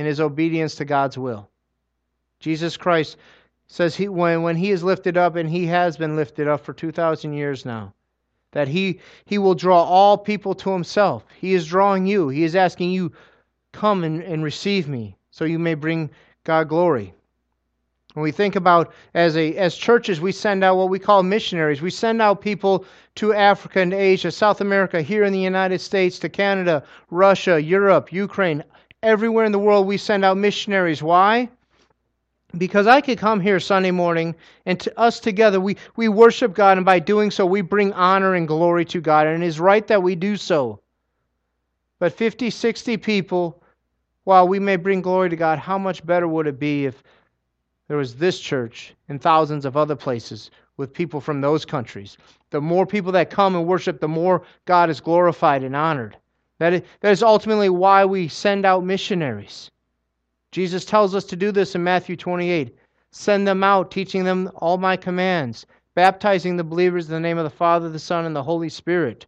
in 0.00 0.06
his 0.06 0.18
obedience 0.18 0.76
to 0.76 0.84
God's 0.86 1.18
will. 1.18 1.50
Jesus 2.40 2.78
Christ 2.78 3.18
says 3.66 3.94
he 3.94 4.08
when, 4.08 4.42
when 4.42 4.56
he 4.56 4.70
is 4.70 4.82
lifted 4.82 5.18
up 5.18 5.36
and 5.36 5.50
he 5.50 5.66
has 5.66 5.98
been 5.98 6.16
lifted 6.16 6.48
up 6.48 6.64
for 6.64 6.72
2000 6.72 7.34
years 7.34 7.66
now 7.66 7.92
that 8.52 8.66
he 8.66 8.98
he 9.26 9.36
will 9.36 9.54
draw 9.54 9.84
all 9.84 10.16
people 10.16 10.54
to 10.54 10.72
himself. 10.72 11.26
He 11.38 11.52
is 11.52 11.66
drawing 11.66 12.06
you. 12.06 12.30
He 12.30 12.44
is 12.44 12.56
asking 12.56 12.92
you 12.92 13.12
come 13.72 14.02
and, 14.02 14.22
and 14.22 14.42
receive 14.42 14.88
me 14.88 15.16
so 15.30 15.44
you 15.44 15.58
may 15.58 15.74
bring 15.74 16.08
god 16.44 16.70
glory. 16.70 17.12
When 18.14 18.22
we 18.22 18.32
think 18.32 18.56
about 18.56 18.94
as 19.12 19.36
a 19.36 19.54
as 19.56 19.76
churches 19.76 20.18
we 20.18 20.32
send 20.32 20.64
out 20.64 20.78
what 20.78 20.88
we 20.88 20.98
call 20.98 21.22
missionaries. 21.22 21.82
We 21.82 21.90
send 21.90 22.22
out 22.22 22.40
people 22.40 22.86
to 23.16 23.34
africa 23.34 23.80
and 23.80 23.92
asia 23.92 24.30
south 24.30 24.62
america 24.62 25.02
here 25.02 25.24
in 25.24 25.32
the 25.34 25.38
united 25.38 25.80
states 25.80 26.18
to 26.20 26.30
canada 26.30 26.82
russia 27.10 27.60
europe 27.60 28.10
ukraine 28.12 28.64
everywhere 29.02 29.44
in 29.44 29.52
the 29.52 29.58
world 29.58 29.86
we 29.86 29.96
send 29.96 30.24
out 30.24 30.36
missionaries 30.36 31.02
why 31.02 31.48
because 32.56 32.86
I 32.86 33.00
could 33.00 33.18
come 33.18 33.40
here 33.40 33.60
Sunday 33.60 33.90
morning 33.90 34.34
and 34.66 34.78
to 34.80 34.98
us 34.98 35.20
together 35.20 35.60
we, 35.60 35.76
we 35.96 36.08
worship 36.08 36.54
God, 36.54 36.78
and 36.78 36.84
by 36.84 36.98
doing 36.98 37.30
so, 37.30 37.46
we 37.46 37.60
bring 37.60 37.92
honor 37.92 38.34
and 38.34 38.48
glory 38.48 38.84
to 38.86 39.00
God, 39.00 39.26
and 39.26 39.42
it 39.42 39.46
is 39.46 39.60
right 39.60 39.86
that 39.86 40.02
we 40.02 40.14
do 40.14 40.36
so. 40.36 40.80
But 41.98 42.12
50, 42.12 42.50
60 42.50 42.96
people, 42.96 43.62
while 44.24 44.48
we 44.48 44.58
may 44.58 44.76
bring 44.76 45.02
glory 45.02 45.30
to 45.30 45.36
God, 45.36 45.58
how 45.58 45.78
much 45.78 46.04
better 46.04 46.26
would 46.26 46.46
it 46.46 46.58
be 46.58 46.86
if 46.86 47.02
there 47.88 47.98
was 47.98 48.14
this 48.14 48.40
church 48.40 48.94
and 49.08 49.20
thousands 49.20 49.64
of 49.64 49.76
other 49.76 49.96
places 49.96 50.50
with 50.76 50.92
people 50.92 51.20
from 51.20 51.40
those 51.40 51.64
countries? 51.64 52.16
The 52.50 52.60
more 52.60 52.86
people 52.86 53.12
that 53.12 53.30
come 53.30 53.54
and 53.54 53.66
worship, 53.66 54.00
the 54.00 54.08
more 54.08 54.42
God 54.64 54.90
is 54.90 55.00
glorified 55.00 55.62
and 55.62 55.76
honored. 55.76 56.16
That 56.60 56.74
is, 56.74 56.82
that 57.00 57.10
is 57.10 57.22
ultimately 57.22 57.70
why 57.70 58.04
we 58.04 58.28
send 58.28 58.66
out 58.66 58.84
missionaries. 58.84 59.70
Jesus 60.52 60.84
tells 60.84 61.14
us 61.14 61.24
to 61.24 61.36
do 61.36 61.52
this 61.52 61.74
in 61.74 61.82
Matthew 61.82 62.16
28. 62.16 62.76
Send 63.12 63.48
them 63.48 63.64
out, 63.64 63.90
teaching 63.90 64.24
them 64.24 64.50
all 64.56 64.76
my 64.76 64.94
commands, 64.94 65.64
baptizing 65.94 66.56
the 66.58 66.64
believers 66.64 67.06
in 67.06 67.14
the 67.14 67.20
name 67.20 67.38
of 67.38 67.44
the 67.44 67.50
Father, 67.50 67.88
the 67.88 67.98
Son, 67.98 68.26
and 68.26 68.36
the 68.36 68.42
Holy 68.42 68.68
Spirit. 68.68 69.24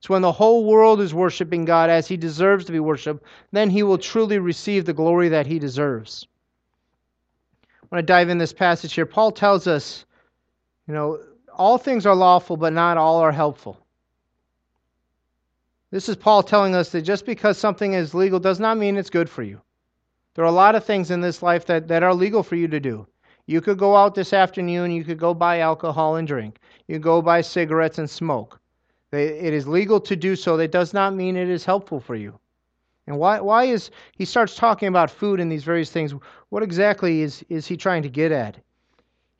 So 0.00 0.14
when 0.14 0.22
the 0.22 0.32
whole 0.32 0.64
world 0.64 1.02
is 1.02 1.12
worshiping 1.12 1.66
God 1.66 1.90
as 1.90 2.08
he 2.08 2.16
deserves 2.16 2.64
to 2.64 2.72
be 2.72 2.80
worshiped, 2.80 3.24
then 3.52 3.68
he 3.68 3.82
will 3.82 3.98
truly 3.98 4.38
receive 4.38 4.86
the 4.86 4.94
glory 4.94 5.28
that 5.28 5.46
he 5.46 5.58
deserves. 5.58 6.26
I 7.62 7.86
want 7.90 8.06
to 8.06 8.10
dive 8.10 8.30
in 8.30 8.38
this 8.38 8.54
passage 8.54 8.94
here. 8.94 9.04
Paul 9.04 9.32
tells 9.32 9.66
us, 9.66 10.06
you 10.88 10.94
know, 10.94 11.20
all 11.52 11.76
things 11.76 12.06
are 12.06 12.14
lawful, 12.14 12.56
but 12.56 12.72
not 12.72 12.96
all 12.96 13.18
are 13.18 13.32
helpful. 13.32 13.84
This 15.90 16.08
is 16.08 16.16
Paul 16.16 16.42
telling 16.42 16.74
us 16.74 16.90
that 16.90 17.02
just 17.02 17.26
because 17.26 17.58
something 17.58 17.94
is 17.94 18.14
legal 18.14 18.38
does 18.38 18.60
not 18.60 18.78
mean 18.78 18.96
it's 18.96 19.10
good 19.10 19.28
for 19.28 19.42
you. 19.42 19.60
There 20.34 20.44
are 20.44 20.48
a 20.48 20.52
lot 20.52 20.76
of 20.76 20.84
things 20.84 21.10
in 21.10 21.20
this 21.20 21.42
life 21.42 21.66
that, 21.66 21.88
that 21.88 22.04
are 22.04 22.14
legal 22.14 22.42
for 22.42 22.54
you 22.54 22.68
to 22.68 22.78
do. 22.78 23.06
You 23.46 23.60
could 23.60 23.78
go 23.78 23.96
out 23.96 24.14
this 24.14 24.32
afternoon, 24.32 24.92
you 24.92 25.02
could 25.02 25.18
go 25.18 25.34
buy 25.34 25.58
alcohol 25.58 26.16
and 26.16 26.28
drink. 26.28 26.60
You 26.86 26.94
could 26.94 27.02
go 27.02 27.20
buy 27.20 27.40
cigarettes 27.40 27.98
and 27.98 28.08
smoke. 28.08 28.60
It 29.10 29.52
is 29.52 29.66
legal 29.66 30.00
to 30.02 30.14
do 30.14 30.36
so. 30.36 30.56
That 30.56 30.70
does 30.70 30.94
not 30.94 31.14
mean 31.14 31.36
it 31.36 31.48
is 31.48 31.64
helpful 31.64 31.98
for 31.98 32.14
you. 32.14 32.38
And 33.08 33.18
why, 33.18 33.40
why 33.40 33.64
is 33.64 33.90
he 34.16 34.24
starts 34.24 34.54
talking 34.54 34.86
about 34.86 35.10
food 35.10 35.40
and 35.40 35.50
these 35.50 35.64
various 35.64 35.90
things? 35.90 36.14
What 36.50 36.62
exactly 36.62 37.22
is, 37.22 37.44
is 37.48 37.66
he 37.66 37.76
trying 37.76 38.04
to 38.04 38.08
get 38.08 38.30
at? 38.30 38.56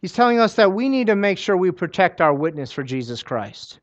He's 0.00 0.12
telling 0.12 0.40
us 0.40 0.54
that 0.54 0.73
we 0.73 0.88
need 0.88 1.07
to 1.07 1.14
make 1.14 1.38
sure 1.38 1.57
we 1.57 1.71
protect 1.71 2.21
our 2.21 2.35
witness 2.35 2.73
for 2.73 2.83
Jesus 2.83 3.23
Christ. 3.23 3.78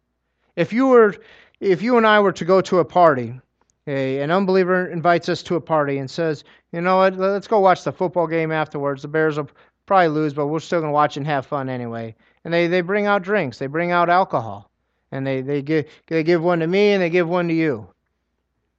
If 0.58 0.74
you 0.74 0.88
were 0.88 1.16
if 1.60 1.82
you 1.82 1.98
and 1.98 2.06
I 2.06 2.20
were 2.20 2.32
to 2.34 2.46
go 2.46 2.62
to 2.62 2.80
a 2.80 2.86
party 2.86 3.40
a, 3.88 4.20
an 4.20 4.32
unbeliever 4.32 4.88
invites 4.88 5.30
us 5.30 5.42
to 5.44 5.56
a 5.56 5.62
party 5.62 5.98
and 5.98 6.12
says, 6.12 6.44
you 6.74 6.82
know 6.82 6.98
what, 6.98 7.18
let's 7.18 7.48
go 7.48 7.60
watch 7.60 7.84
the 7.84 7.92
football 7.92 8.28
game 8.28 8.52
afterwards. 8.52 9.02
The 9.02 9.08
Bears 9.08 9.38
will 9.38 9.50
probably 9.86 10.10
lose, 10.10 10.34
but 10.34 10.48
we're 10.48 10.60
still 10.60 10.82
going 10.82 10.90
to 10.90 10.94
watch 10.94 11.18
and 11.18 11.26
have 11.26 11.46
fun 11.46 11.70
anyway. 11.70 12.14
And 12.44 12.54
they, 12.54 12.68
they 12.68 12.82
bring 12.82 13.06
out 13.06 13.24
drinks, 13.24 13.58
they 13.58 13.68
bring 13.68 13.92
out 13.92 14.10
alcohol, 14.10 14.70
and 15.12 15.26
they, 15.26 15.42
they, 15.42 15.62
give, 15.62 15.86
they 16.08 16.24
give 16.24 16.44
one 16.44 16.60
to 16.60 16.68
me 16.68 16.92
and 16.92 17.02
they 17.02 17.10
give 17.10 17.30
one 17.30 17.48
to 17.48 17.54
you. 17.54 17.88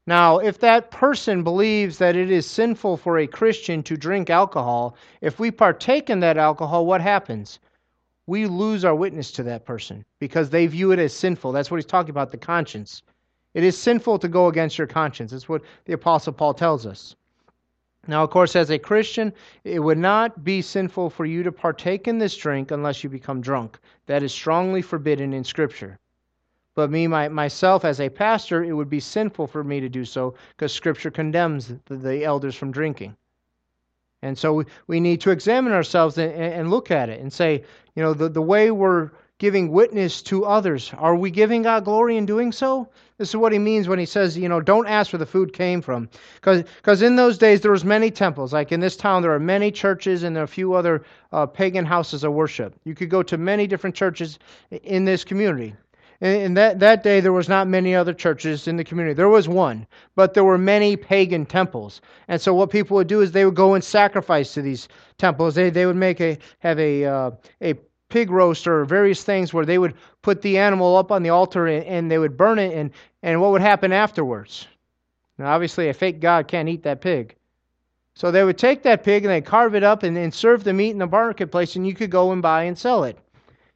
Now, 0.07 0.39
if 0.39 0.59
that 0.61 0.91
person 0.91 1.43
believes 1.43 1.99
that 1.99 2.17
it 2.17 2.31
is 2.31 2.47
sinful 2.47 2.97
for 2.97 3.19
a 3.19 3.27
Christian 3.27 3.83
to 3.85 3.97
drink 3.97 4.31
alcohol, 4.31 4.97
if 5.21 5.39
we 5.39 5.51
partake 5.51 6.09
in 6.09 6.21
that 6.21 6.39
alcohol, 6.39 6.87
what 6.87 7.03
happens? 7.03 7.59
We 8.29 8.45
lose 8.47 8.85
our 8.85 8.95
witness 8.95 9.33
to 9.33 9.43
that 9.45 9.65
person 9.65 10.05
because 10.19 10.51
they 10.51 10.67
view 10.67 10.93
it 10.93 10.99
as 10.99 11.15
sinful. 11.15 11.51
That's 11.51 11.71
what 11.71 11.79
he's 11.79 11.87
talking 11.87 12.11
about 12.11 12.31
the 12.31 12.37
conscience. 12.37 13.03
It 13.55 13.65
is 13.65 13.79
sinful 13.79 14.19
to 14.19 14.29
go 14.29 14.49
against 14.49 14.77
your 14.77 14.87
conscience. 14.87 15.31
That's 15.31 15.49
what 15.49 15.63
the 15.87 15.95
Apostle 15.95 16.35
Paul 16.35 16.53
tells 16.53 16.85
us. 16.85 17.17
Now, 18.07 18.23
of 18.23 18.29
course, 18.29 18.55
as 18.55 18.69
a 18.69 18.79
Christian, 18.79 19.33
it 19.65 19.79
would 19.79 19.97
not 19.97 20.45
be 20.45 20.61
sinful 20.61 21.09
for 21.09 21.25
you 21.25 21.43
to 21.43 21.51
partake 21.51 22.07
in 22.07 22.19
this 22.19 22.37
drink 22.37 22.71
unless 22.71 23.03
you 23.03 23.09
become 23.09 23.41
drunk. 23.41 23.79
That 24.05 24.23
is 24.23 24.31
strongly 24.31 24.83
forbidden 24.83 25.33
in 25.33 25.43
Scripture. 25.43 25.99
But 26.75 26.91
me, 26.91 27.07
my, 27.07 27.29
myself, 27.29 27.83
as 27.87 27.99
a 27.99 28.11
pastor, 28.11 28.63
it 28.63 28.75
would 28.75 28.91
be 28.91 29.01
sinful 29.01 29.47
for 29.47 29.65
me 29.65 29.81
to 29.81 29.89
do 29.89 30.05
so 30.05 30.35
because 30.51 30.75
Scripture 30.75 31.11
condemns 31.11 31.73
the, 31.87 31.97
the 31.97 32.25
elders 32.25 32.55
from 32.55 32.73
drinking. 32.73 33.17
And 34.23 34.37
so 34.37 34.53
we, 34.53 34.65
we 34.87 35.01
need 35.01 35.21
to 35.23 35.31
examine 35.31 35.73
ourselves 35.73 36.19
and, 36.19 36.33
and 36.33 36.71
look 36.71 36.91
at 36.91 37.09
it 37.09 37.21
and 37.21 37.33
say, 37.33 37.65
you 37.95 38.03
know, 38.03 38.15
the, 38.15 38.29
the 38.29 38.43
way 38.43 38.71
we're 38.71 39.11
giving 39.39 39.71
witness 39.71 40.21
to 40.23 40.45
others, 40.45 40.93
are 40.99 41.15
we 41.15 41.31
giving 41.31 41.63
God 41.63 41.85
glory 41.85 42.17
in 42.17 42.27
doing 42.27 42.51
so? 42.51 42.89
This 43.19 43.29
is 43.29 43.37
what 43.37 43.53
he 43.53 43.59
means 43.59 43.89
when 43.89 43.99
he 43.99 44.07
says, 44.07 44.37
you 44.37 44.49
know, 44.49 44.61
don't 44.61 44.87
ask 44.87 45.13
where 45.13 45.19
the 45.19 45.27
food 45.27 45.53
came 45.53 45.81
from. 45.81 46.09
Because 46.41 47.03
in 47.03 47.17
those 47.17 47.39
days 47.39 47.61
there 47.61 47.71
was 47.71 47.85
many 47.85 48.11
temples. 48.11 48.53
Like 48.53 48.73
in 48.73 48.81
this 48.81 48.97
town, 48.97 49.23
there 49.23 49.33
are 49.33 49.41
many 49.41 49.71
churches 49.71 50.25
and 50.25 50.35
there 50.35 50.43
are 50.43 50.45
a 50.45 50.49
few 50.49 50.75
other 50.75 51.05
uh, 51.33 51.47
pagan 51.47 51.85
houses 51.85 52.25
of 52.25 52.33
worship. 52.33 52.75
You 52.85 52.95
could 52.95 53.11
go 53.11 53.23
to 53.23 53.39
many 53.39 53.67
different 53.67 53.95
churches 53.95 54.39
in 54.83 55.05
this 55.05 55.25
community. 55.25 55.75
In 56.21 56.55
that, 56.55 56.81
that 56.81 57.05
day, 57.05 57.21
there 57.21 57.33
was 57.33 57.49
not 57.49 57.69
many 57.69 57.95
other 57.95 58.13
churches 58.13 58.67
in 58.67 58.77
the 58.77 58.83
community. 58.83 59.15
There 59.15 59.29
was 59.29 59.49
one, 59.49 59.87
but 60.17 60.35
there 60.35 60.43
were 60.43 60.59
many 60.59 60.97
pagan 60.97 61.47
temples. 61.47 62.01
And 62.27 62.41
so 62.41 62.53
what 62.55 62.71
people 62.71 62.97
would 62.97 63.07
do 63.07 63.21
is 63.21 63.31
they 63.31 63.45
would 63.45 63.55
go 63.55 63.75
and 63.75 63.85
sacrifice 63.85 64.53
to 64.55 64.63
these 64.63 64.89
temples. 65.19 65.55
They, 65.55 65.71
they 65.71 65.87
would 65.87 65.95
make 65.95 66.21
a 66.21 66.37
have 66.59 66.81
a 66.81 67.05
uh, 67.05 67.31
a 67.63 67.75
pig 68.09 68.31
roast 68.31 68.67
or 68.67 68.85
various 68.85 69.23
things 69.23 69.55
where 69.55 69.65
they 69.65 69.79
would 69.79 69.95
put 70.23 70.43
the 70.43 70.59
animal 70.59 70.97
up 70.97 71.13
on 71.13 71.23
the 71.23 71.31
altar 71.31 71.67
and, 71.67 71.85
and 71.85 72.11
they 72.11 72.19
would 72.19 72.37
burn 72.37 72.59
it. 72.59 72.75
And, 72.75 72.91
and 73.23 73.41
what 73.41 73.53
would 73.53 73.61
happen 73.61 73.93
afterwards? 73.93 74.67
Now, 75.37 75.53
obviously, 75.53 75.89
a 75.89 75.95
fake 75.95 76.21
god 76.21 76.49
can't 76.49 76.69
eat 76.69 76.83
that 76.83 77.01
pig. 77.01 77.37
So 78.15 78.33
they 78.33 78.43
would 78.43 78.59
take 78.59 78.83
that 78.83 79.05
pig 79.05 79.25
and 79.25 79.33
they 79.33 79.41
carve 79.41 79.77
it 79.77 79.85
up 79.85 80.03
and, 80.03 80.19
and 80.19 80.35
serve 80.35 80.65
the 80.65 80.73
meat 80.73 80.91
in 80.91 80.99
the 80.99 81.07
marketplace, 81.07 81.77
and 81.77 81.87
you 81.87 81.95
could 81.95 82.11
go 82.11 82.33
and 82.33 82.43
buy 82.43 82.65
and 82.65 82.77
sell 82.77 83.05
it. 83.05 83.17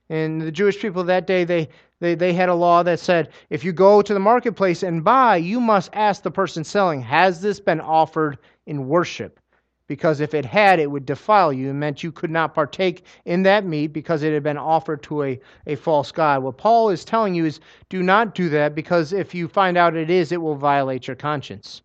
And 0.09 0.43
the 0.43 0.51
Jewish 0.51 0.81
people 0.81 1.05
that 1.05 1.29
day, 1.29 1.45
they, 1.45 1.69
they, 2.03 2.17
they 2.17 2.33
had 2.33 2.49
a 2.49 2.55
law 2.55 2.83
that 2.83 2.99
said 2.99 3.29
if 3.49 3.63
you 3.63 3.73
go 3.73 4.03
to 4.03 4.13
the 4.13 4.19
marketplace 4.19 4.83
and 4.83 5.05
buy, 5.05 5.37
you 5.37 5.61
must 5.61 5.89
ask 5.93 6.25
the 6.25 6.33
person 6.33 6.65
selling, 6.65 7.01
Has 7.01 7.41
this 7.41 7.61
been 7.61 7.81
offered 7.81 8.39
in 8.67 8.89
worship? 8.89 9.39
Because 9.87 10.19
if 10.19 10.35
it 10.35 10.45
had, 10.45 10.81
it 10.81 10.91
would 10.91 11.07
defile 11.07 11.53
you. 11.53 11.71
It 11.71 11.75
meant 11.75 12.03
you 12.03 12.11
could 12.11 12.33
not 12.33 12.57
partake 12.57 13.05
in 13.25 13.45
that 13.45 13.65
meat 13.65 13.93
because 13.93 14.25
it 14.25 14.33
had 14.33 14.43
been 14.43 14.59
offered 14.59 15.05
to 15.05 15.23
a, 15.23 15.41
a 15.69 15.77
false 15.77 16.11
God. 16.11 16.43
What 16.43 16.59
Paul 16.59 16.89
is 16.89 17.05
telling 17.05 17.37
you 17.37 17.45
is 17.45 17.61
do 17.89 18.03
not 18.03 18.35
do 18.35 18.49
that 18.49 18.75
because 18.75 19.13
if 19.13 19.33
you 19.33 19.47
find 19.47 19.77
out 19.77 19.95
it 19.95 20.11
is, 20.11 20.33
it 20.33 20.43
will 20.43 20.57
violate 20.57 21.07
your 21.07 21.15
conscience. 21.15 21.83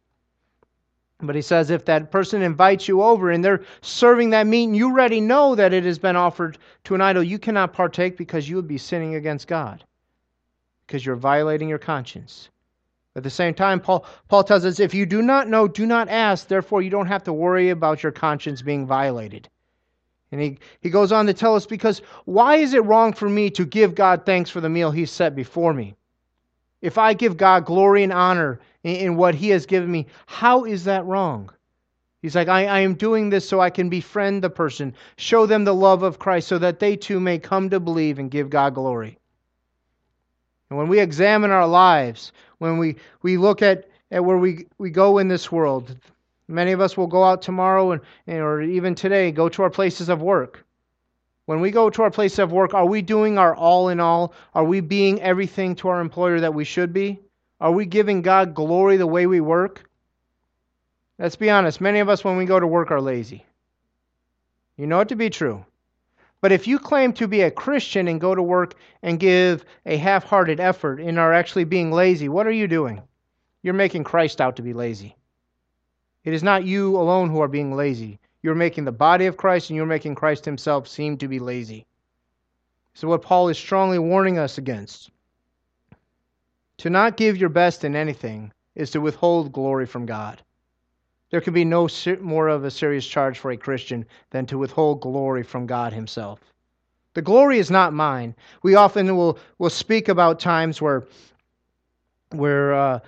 But 1.20 1.36
he 1.36 1.44
says 1.44 1.70
if 1.70 1.86
that 1.86 2.10
person 2.10 2.42
invites 2.42 2.88
you 2.88 3.04
over 3.04 3.30
and 3.30 3.46
they're 3.46 3.62
serving 3.82 4.32
that 4.32 4.48
meat 4.48 4.64
and 4.64 4.76
you 4.76 4.88
already 4.88 5.22
know 5.22 5.54
that 5.54 5.74
it 5.74 5.84
has 5.84 6.00
been 6.00 6.16
offered 6.16 6.58
to 6.86 6.96
an 6.96 7.02
idol, 7.02 7.22
you 7.22 7.38
cannot 7.38 7.72
partake 7.72 8.18
because 8.18 8.50
you 8.50 8.56
would 8.56 8.68
be 8.68 8.80
sinning 8.80 9.14
against 9.14 9.48
God 9.48 9.84
because 10.88 11.06
you're 11.06 11.18
violating 11.18 11.68
your 11.68 11.78
conscience. 11.78 12.50
At 13.16 13.24
the 13.24 13.30
same 13.30 13.54
time, 13.54 13.80
Paul, 13.80 14.06
Paul 14.30 14.44
tells 14.44 14.64
us 14.64 14.80
if 14.80 14.94
you 14.94 15.06
do 15.06 15.22
not 15.22 15.50
know, 15.50 15.68
do 15.68 15.86
not 15.86 16.08
ask. 16.08 16.48
Therefore, 16.48 16.82
you 16.82 16.90
don't 16.90 17.08
have 17.08 17.24
to 17.26 17.34
worry 17.34 17.72
about 17.72 18.04
your 18.04 18.12
conscience 18.12 18.62
being 18.62 18.86
violated. 18.86 19.50
And 20.32 20.42
he, 20.42 20.60
he 20.82 20.90
goes 20.90 21.12
on 21.12 21.26
to 21.26 21.34
tell 21.34 21.56
us 21.56 21.66
because 21.66 22.02
why 22.26 22.58
is 22.58 22.74
it 22.74 22.86
wrong 22.86 23.14
for 23.14 23.28
me 23.28 23.50
to 23.52 23.66
give 23.66 23.96
God 23.96 24.26
thanks 24.26 24.50
for 24.50 24.62
the 24.62 24.70
meal 24.70 24.92
he 24.92 25.06
set 25.06 25.36
before 25.36 25.74
me? 25.74 25.96
If 26.82 26.98
I 26.98 27.14
give 27.14 27.38
God 27.38 27.66
glory 27.66 28.04
and 28.04 28.14
honor 28.14 28.60
in, 28.84 28.96
in 28.96 29.16
what 29.16 29.36
he 29.36 29.50
has 29.50 29.66
given 29.66 29.92
me, 29.92 30.08
how 30.26 30.66
is 30.66 30.84
that 30.84 31.06
wrong? 31.06 31.50
He's 32.22 32.36
like, 32.36 32.50
I, 32.50 32.66
I 32.66 32.80
am 32.80 32.96
doing 32.96 33.30
this 33.30 33.48
so 33.48 33.60
I 33.60 33.70
can 33.70 33.90
befriend 33.90 34.44
the 34.44 34.50
person, 34.50 34.94
show 35.18 35.46
them 35.46 35.64
the 35.64 35.74
love 35.74 36.04
of 36.04 36.20
Christ 36.20 36.48
so 36.48 36.58
that 36.60 36.80
they 36.80 36.96
too 36.96 37.20
may 37.20 37.40
come 37.40 37.70
to 37.70 37.80
believe 37.80 38.20
and 38.20 38.30
give 38.30 38.50
God 38.50 38.76
glory. 38.76 39.18
And 40.70 40.78
when 40.78 40.88
we 40.88 41.00
examine 41.00 41.52
our 41.52 41.68
lives, 41.68 42.32
when 42.58 42.78
we, 42.78 42.98
we 43.22 43.38
look 43.38 43.62
at, 43.62 43.88
at 44.12 44.24
where 44.24 44.38
we, 44.38 44.68
we 44.78 44.90
go 44.90 45.18
in 45.18 45.28
this 45.28 45.52
world, 45.52 45.96
many 46.48 46.72
of 46.72 46.82
us 46.82 46.98
will 46.98 47.08
go 47.08 47.24
out 47.24 47.42
tomorrow 47.42 47.92
and, 47.92 48.02
or 48.28 48.62
even 48.62 48.96
today, 48.96 49.32
go 49.32 49.50
to 49.50 49.64
our 49.64 49.70
places 49.70 50.10
of 50.10 50.22
work. 50.22 50.66
When 51.46 51.62
we 51.62 51.72
go 51.72 51.90
to 51.90 52.04
our 52.04 52.12
place 52.12 52.40
of 52.40 52.52
work, 52.52 52.74
are 52.74 52.86
we 52.86 53.02
doing 53.02 53.38
our 53.38 53.56
all 53.56 53.88
in 53.88 54.02
all? 54.02 54.34
Are 54.54 54.66
we 54.66 54.82
being 54.82 55.22
everything 55.22 55.76
to 55.76 55.88
our 55.88 56.02
employer 56.02 56.42
that 56.42 56.54
we 56.54 56.66
should 56.66 56.92
be? 56.92 57.20
Are 57.62 57.72
we 57.72 57.86
giving 57.86 58.22
God 58.22 58.54
glory 58.54 58.98
the 58.98 59.08
way 59.08 59.28
we 59.28 59.40
work? 59.40 59.90
Let's 61.18 61.38
be 61.38 61.50
honest, 61.50 61.82
many 61.82 62.00
of 62.00 62.10
us, 62.10 62.24
when 62.24 62.38
we 62.38 62.46
go 62.46 62.60
to 62.60 62.68
work, 62.68 62.92
are 62.92 63.02
lazy. 63.02 63.46
You 64.76 64.86
know 64.86 65.00
it 65.00 65.10
to 65.10 65.16
be 65.16 65.30
true. 65.30 65.66
But 66.40 66.52
if 66.52 66.68
you 66.68 66.78
claim 66.78 67.14
to 67.14 67.28
be 67.28 67.42
a 67.42 67.52
Christian 67.52 68.08
and 68.08 68.22
go 68.22 68.36
to 68.36 68.44
work 68.44 68.76
and 69.02 69.20
give 69.20 69.66
a 69.86 69.98
half 69.98 70.24
hearted 70.24 70.60
effort 70.60 71.00
and 71.00 71.18
are 71.18 71.34
actually 71.34 71.64
being 71.64 71.92
lazy, 71.92 72.30
what 72.30 72.46
are 72.46 72.52
you 72.52 72.68
doing? 72.68 73.02
You're 73.64 73.74
making 73.74 74.04
Christ 74.04 74.40
out 74.40 74.56
to 74.58 74.62
be 74.62 74.74
lazy. 74.74 75.16
It 76.24 76.34
is 76.34 76.44
not 76.44 76.66
you 76.66 76.96
alone 76.96 77.30
who 77.30 77.42
are 77.42 77.48
being 77.48 77.76
lazy. 77.76 78.20
You're 78.44 78.56
making 78.56 78.86
the 78.86 78.92
body 78.92 79.26
of 79.26 79.38
Christ 79.38 79.70
and 79.70 79.78
you're 79.78 79.86
making 79.86 80.16
Christ 80.16 80.46
himself 80.46 80.88
seem 80.88 81.18
to 81.18 81.28
be 81.28 81.40
lazy. 81.40 81.86
So, 82.94 83.08
what 83.08 83.22
Paul 83.22 83.50
is 83.50 83.58
strongly 83.58 84.00
warning 84.00 84.38
us 84.38 84.58
against. 84.58 85.10
To 86.80 86.90
not 86.90 87.18
give 87.18 87.38
your 87.38 87.50
best 87.50 87.84
in 87.84 87.96
anything 87.96 88.52
is 88.76 88.92
to 88.92 89.02
withhold 89.02 89.52
glory 89.52 89.86
from 89.88 90.06
God. 90.06 90.44
There 91.30 91.42
can 91.42 91.54
be 91.54 91.66
no 91.66 91.90
more 92.22 92.48
of 92.48 92.64
a 92.64 92.72
serious 92.72 93.06
charge 93.06 93.40
for 93.40 93.52
a 93.52 93.58
Christian 93.58 94.06
than 94.30 94.46
to 94.48 94.58
withhold 94.58 95.02
glory 95.02 95.44
from 95.44 95.66
God 95.66 95.94
Himself. 95.94 96.40
The 97.14 97.22
glory 97.22 97.60
is 97.60 97.72
not 97.72 97.94
mine. 97.94 98.36
We 98.64 98.76
often 98.76 99.16
will, 99.18 99.40
will 99.58 99.70
speak 99.70 100.08
about 100.08 100.40
times 100.40 100.82
where, 100.82 101.04
where 102.32 102.74
uh, 102.74 103.00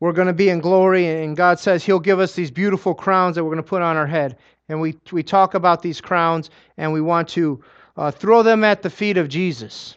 we're 0.00 0.12
going 0.12 0.28
to 0.28 0.34
be 0.34 0.50
in 0.50 0.60
glory, 0.60 1.06
and 1.06 1.36
God 1.36 1.58
says 1.58 1.84
He'll 1.84 1.98
give 1.98 2.20
us 2.20 2.34
these 2.34 2.50
beautiful 2.50 2.94
crowns 2.94 3.34
that 3.34 3.44
we're 3.44 3.50
going 3.50 3.64
to 3.64 3.68
put 3.68 3.82
on 3.82 3.96
our 3.96 4.06
head. 4.06 4.36
And 4.68 4.80
we, 4.80 4.96
we 5.12 5.22
talk 5.22 5.54
about 5.54 5.82
these 5.82 6.00
crowns, 6.00 6.50
and 6.76 6.92
we 6.92 7.00
want 7.00 7.28
to 7.30 7.62
uh, 7.96 8.10
throw 8.10 8.42
them 8.42 8.64
at 8.64 8.82
the 8.82 8.90
feet 8.90 9.16
of 9.16 9.28
Jesus. 9.28 9.96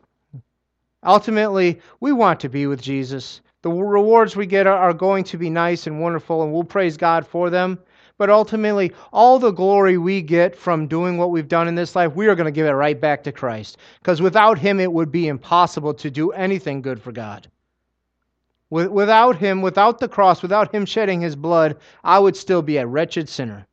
Ultimately, 1.03 1.79
we 1.99 2.11
want 2.11 2.39
to 2.39 2.49
be 2.49 2.67
with 2.67 2.81
Jesus. 2.81 3.41
The 3.63 3.71
rewards 3.71 4.35
we 4.35 4.45
get 4.45 4.67
are 4.67 4.93
going 4.93 5.23
to 5.25 5.37
be 5.37 5.49
nice 5.49 5.87
and 5.87 5.99
wonderful, 5.99 6.43
and 6.43 6.53
we'll 6.53 6.63
praise 6.63 6.95
God 6.95 7.25
for 7.25 7.49
them. 7.49 7.79
But 8.17 8.29
ultimately, 8.29 8.93
all 9.11 9.37
the 9.37 9.51
glory 9.51 9.97
we 9.97 10.21
get 10.21 10.55
from 10.55 10.87
doing 10.87 11.17
what 11.17 11.29
we've 11.29 11.47
done 11.47 11.67
in 11.67 11.75
this 11.75 11.95
life, 11.95 12.15
we 12.15 12.27
are 12.27 12.35
going 12.35 12.45
to 12.45 12.51
give 12.51 12.65
it 12.65 12.71
right 12.71 12.99
back 12.99 13.23
to 13.23 13.31
Christ. 13.31 13.77
Because 13.99 14.21
without 14.21 14.57
Him, 14.57 14.79
it 14.79 14.91
would 14.91 15.11
be 15.11 15.27
impossible 15.27 15.93
to 15.95 16.09
do 16.09 16.31
anything 16.31 16.81
good 16.81 17.01
for 17.01 17.11
God. 17.11 17.47
Without 18.69 19.37
Him, 19.37 19.61
without 19.61 19.99
the 19.99 20.09
cross, 20.09 20.41
without 20.41 20.73
Him 20.73 20.85
shedding 20.85 21.21
His 21.21 21.35
blood, 21.35 21.77
I 22.03 22.19
would 22.19 22.35
still 22.35 22.61
be 22.61 22.77
a 22.77 22.87
wretched 22.87 23.29
sinner. 23.29 23.67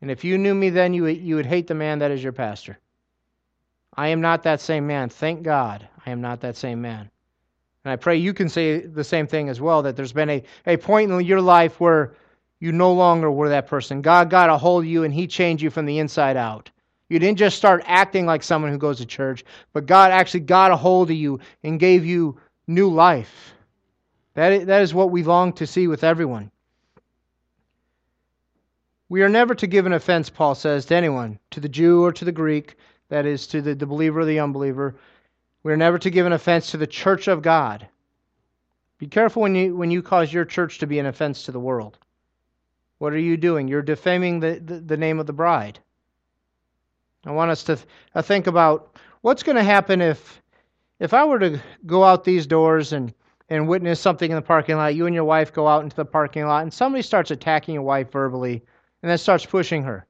And 0.00 0.10
if 0.10 0.24
you 0.24 0.36
knew 0.36 0.54
me 0.54 0.70
then, 0.70 0.94
you, 0.94 1.06
you 1.06 1.36
would 1.36 1.46
hate 1.46 1.68
the 1.68 1.74
man 1.74 2.00
that 2.00 2.10
is 2.10 2.22
your 2.22 2.32
pastor. 2.32 2.78
I 3.94 4.08
am 4.08 4.20
not 4.20 4.42
that 4.42 4.60
same 4.60 4.86
man. 4.86 5.10
Thank 5.10 5.42
God 5.42 5.86
I 6.04 6.10
am 6.10 6.20
not 6.20 6.40
that 6.40 6.56
same 6.56 6.80
man. 6.80 7.10
And 7.84 7.92
I 7.92 7.96
pray 7.96 8.16
you 8.16 8.32
can 8.32 8.48
say 8.48 8.80
the 8.80 9.04
same 9.04 9.26
thing 9.26 9.48
as 9.48 9.60
well 9.60 9.82
that 9.82 9.96
there's 9.96 10.12
been 10.12 10.30
a, 10.30 10.42
a 10.66 10.76
point 10.76 11.10
in 11.10 11.20
your 11.24 11.40
life 11.40 11.80
where 11.80 12.14
you 12.60 12.70
no 12.70 12.92
longer 12.92 13.30
were 13.30 13.48
that 13.48 13.66
person. 13.66 14.02
God 14.02 14.30
got 14.30 14.50
a 14.50 14.56
hold 14.56 14.84
of 14.84 14.88
you 14.88 15.02
and 15.02 15.12
He 15.12 15.26
changed 15.26 15.62
you 15.62 15.70
from 15.70 15.86
the 15.86 15.98
inside 15.98 16.36
out. 16.36 16.70
You 17.08 17.18
didn't 17.18 17.38
just 17.38 17.58
start 17.58 17.82
acting 17.86 18.24
like 18.24 18.42
someone 18.42 18.70
who 18.70 18.78
goes 18.78 18.98
to 18.98 19.06
church, 19.06 19.44
but 19.72 19.84
God 19.86 20.12
actually 20.12 20.40
got 20.40 20.70
a 20.70 20.76
hold 20.76 21.10
of 21.10 21.16
you 21.16 21.40
and 21.62 21.80
gave 21.80 22.06
you 22.06 22.38
new 22.66 22.88
life. 22.88 23.52
That 24.34 24.52
is, 24.52 24.66
that 24.66 24.82
is 24.82 24.94
what 24.94 25.10
we 25.10 25.22
long 25.22 25.52
to 25.54 25.66
see 25.66 25.88
with 25.88 26.04
everyone. 26.04 26.50
We 29.08 29.22
are 29.22 29.28
never 29.28 29.54
to 29.56 29.66
give 29.66 29.84
an 29.84 29.92
offense, 29.92 30.30
Paul 30.30 30.54
says, 30.54 30.86
to 30.86 30.94
anyone, 30.94 31.38
to 31.50 31.60
the 31.60 31.68
Jew 31.68 32.02
or 32.02 32.12
to 32.12 32.24
the 32.24 32.32
Greek, 32.32 32.76
that 33.10 33.26
is, 33.26 33.46
to 33.48 33.60
the, 33.60 33.74
the 33.74 33.84
believer 33.84 34.20
or 34.20 34.24
the 34.24 34.40
unbeliever. 34.40 34.94
We 35.62 35.72
are 35.72 35.76
never 35.76 35.98
to 35.98 36.10
give 36.10 36.26
an 36.26 36.32
offense 36.32 36.70
to 36.70 36.76
the 36.76 36.86
church 36.86 37.28
of 37.28 37.42
God. 37.42 37.86
Be 38.98 39.06
careful 39.06 39.42
when 39.42 39.54
you, 39.54 39.76
when 39.76 39.90
you 39.90 40.02
cause 40.02 40.32
your 40.32 40.44
church 40.44 40.78
to 40.78 40.86
be 40.86 40.98
an 40.98 41.06
offense 41.06 41.44
to 41.44 41.52
the 41.52 41.60
world. 41.60 41.98
What 42.98 43.12
are 43.12 43.18
you 43.18 43.36
doing? 43.36 43.66
You're 43.68 43.82
defaming 43.82 44.40
the, 44.40 44.60
the, 44.64 44.80
the 44.80 44.96
name 44.96 45.18
of 45.18 45.26
the 45.26 45.32
bride. 45.32 45.78
I 47.24 47.32
want 47.32 47.50
us 47.50 47.64
to 47.64 47.76
th- 47.76 47.86
uh, 48.14 48.22
think 48.22 48.46
about 48.46 48.96
what's 49.22 49.42
going 49.42 49.56
to 49.56 49.62
happen 49.62 50.00
if 50.00 50.40
if 51.00 51.12
I 51.12 51.24
were 51.24 51.40
to 51.40 51.60
go 51.84 52.04
out 52.04 52.22
these 52.22 52.46
doors 52.46 52.92
and, 52.92 53.12
and 53.48 53.66
witness 53.66 53.98
something 53.98 54.30
in 54.30 54.36
the 54.36 54.42
parking 54.42 54.76
lot, 54.76 54.94
you 54.94 55.06
and 55.06 55.14
your 55.14 55.24
wife 55.24 55.52
go 55.52 55.66
out 55.66 55.82
into 55.82 55.96
the 55.96 56.04
parking 56.04 56.46
lot, 56.46 56.62
and 56.62 56.72
somebody 56.72 57.02
starts 57.02 57.32
attacking 57.32 57.74
your 57.74 57.82
wife 57.82 58.12
verbally 58.12 58.62
and 59.02 59.10
then 59.10 59.18
starts 59.18 59.44
pushing 59.44 59.82
her. 59.82 60.06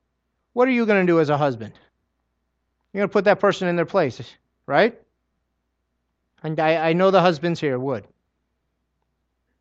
What 0.53 0.69
are 0.69 0.73
you 0.73 0.85
going 0.85 1.01
to 1.01 1.11
do 1.11 1.19
as 1.19 1.31
a 1.31 1.39
husband? 1.39 1.73
You're 2.93 3.01
going 3.01 3.09
to 3.09 3.13
put 3.13 3.25
that 3.25 3.41
person 3.41 3.69
in 3.69 3.77
their 3.77 3.87
place, 3.87 4.21
right? 4.67 5.01
And 6.43 6.59
I, 6.59 6.91
I 6.91 6.93
know 6.93 7.11
the 7.11 7.21
husbands 7.21 7.61
here 7.61 7.79
would. 7.79 8.05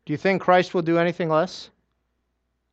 Do 0.04 0.12
you 0.12 0.16
think 0.16 0.42
Christ 0.42 0.74
will 0.74 0.82
do 0.82 0.98
anything 0.98 1.28
less? 1.28 1.70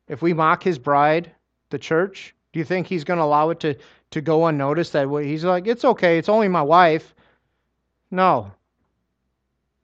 If 0.08 0.22
we 0.22 0.34
mock 0.34 0.62
his 0.62 0.78
bride, 0.78 1.30
the 1.70 1.78
church, 1.78 2.34
do 2.52 2.58
you 2.58 2.64
think 2.64 2.86
he's 2.86 3.04
going 3.04 3.18
to 3.18 3.24
allow 3.24 3.50
it 3.50 3.60
to, 3.60 3.76
to 4.10 4.20
go 4.20 4.46
unnoticed? 4.46 4.92
That 4.92 5.08
he's 5.22 5.44
like, 5.44 5.68
it's 5.68 5.84
okay, 5.84 6.18
it's 6.18 6.28
only 6.28 6.48
my 6.48 6.62
wife. 6.62 7.14
No. 8.10 8.50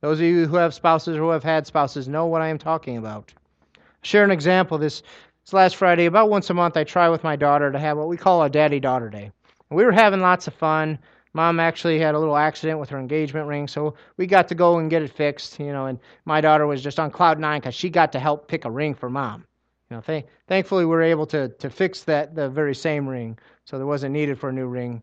Those 0.00 0.18
of 0.18 0.26
you 0.26 0.46
who 0.46 0.56
have 0.56 0.74
spouses 0.74 1.16
or 1.16 1.20
who 1.20 1.30
have 1.30 1.44
had 1.44 1.66
spouses 1.66 2.08
know 2.08 2.26
what 2.26 2.42
I 2.42 2.48
am 2.48 2.58
talking 2.58 2.96
about. 2.96 3.32
Share 4.02 4.24
an 4.24 4.32
example. 4.32 4.78
This, 4.78 5.02
this 5.44 5.52
last 5.52 5.76
Friday, 5.76 6.06
about 6.06 6.28
once 6.28 6.50
a 6.50 6.54
month, 6.54 6.76
I 6.76 6.84
try 6.84 7.08
with 7.08 7.22
my 7.24 7.36
daughter 7.36 7.70
to 7.70 7.78
have 7.78 7.96
what 7.96 8.08
we 8.08 8.16
call 8.16 8.42
a 8.42 8.50
daddy 8.50 8.80
daughter 8.80 9.08
day. 9.08 9.30
We 9.70 9.84
were 9.84 9.92
having 9.92 10.20
lots 10.20 10.48
of 10.48 10.54
fun. 10.54 10.98
Mom 11.36 11.60
actually 11.60 11.98
had 11.98 12.14
a 12.14 12.18
little 12.18 12.38
accident 12.38 12.80
with 12.80 12.88
her 12.88 12.98
engagement 12.98 13.46
ring, 13.46 13.68
so 13.68 13.94
we 14.16 14.26
got 14.26 14.48
to 14.48 14.54
go 14.54 14.78
and 14.78 14.88
get 14.88 15.02
it 15.02 15.12
fixed, 15.12 15.60
you 15.60 15.70
know, 15.70 15.84
and 15.84 15.98
my 16.24 16.40
daughter 16.40 16.66
was 16.66 16.82
just 16.82 16.98
on 16.98 17.10
cloud 17.10 17.38
nine 17.38 17.60
because 17.60 17.74
she 17.74 17.90
got 17.90 18.10
to 18.12 18.18
help 18.18 18.48
pick 18.48 18.64
a 18.64 18.70
ring 18.70 18.94
for 18.94 19.10
mom. 19.10 19.44
You 19.90 19.96
know, 19.96 20.00
th- 20.00 20.24
thankfully 20.48 20.86
we 20.86 20.90
were 20.90 21.02
able 21.02 21.26
to, 21.26 21.50
to 21.50 21.68
fix 21.68 22.02
that 22.04 22.34
the 22.34 22.48
very 22.48 22.74
same 22.74 23.06
ring, 23.06 23.38
so 23.66 23.76
there 23.76 23.86
wasn't 23.86 24.14
needed 24.14 24.38
for 24.38 24.48
a 24.48 24.52
new 24.52 24.66
ring. 24.66 25.02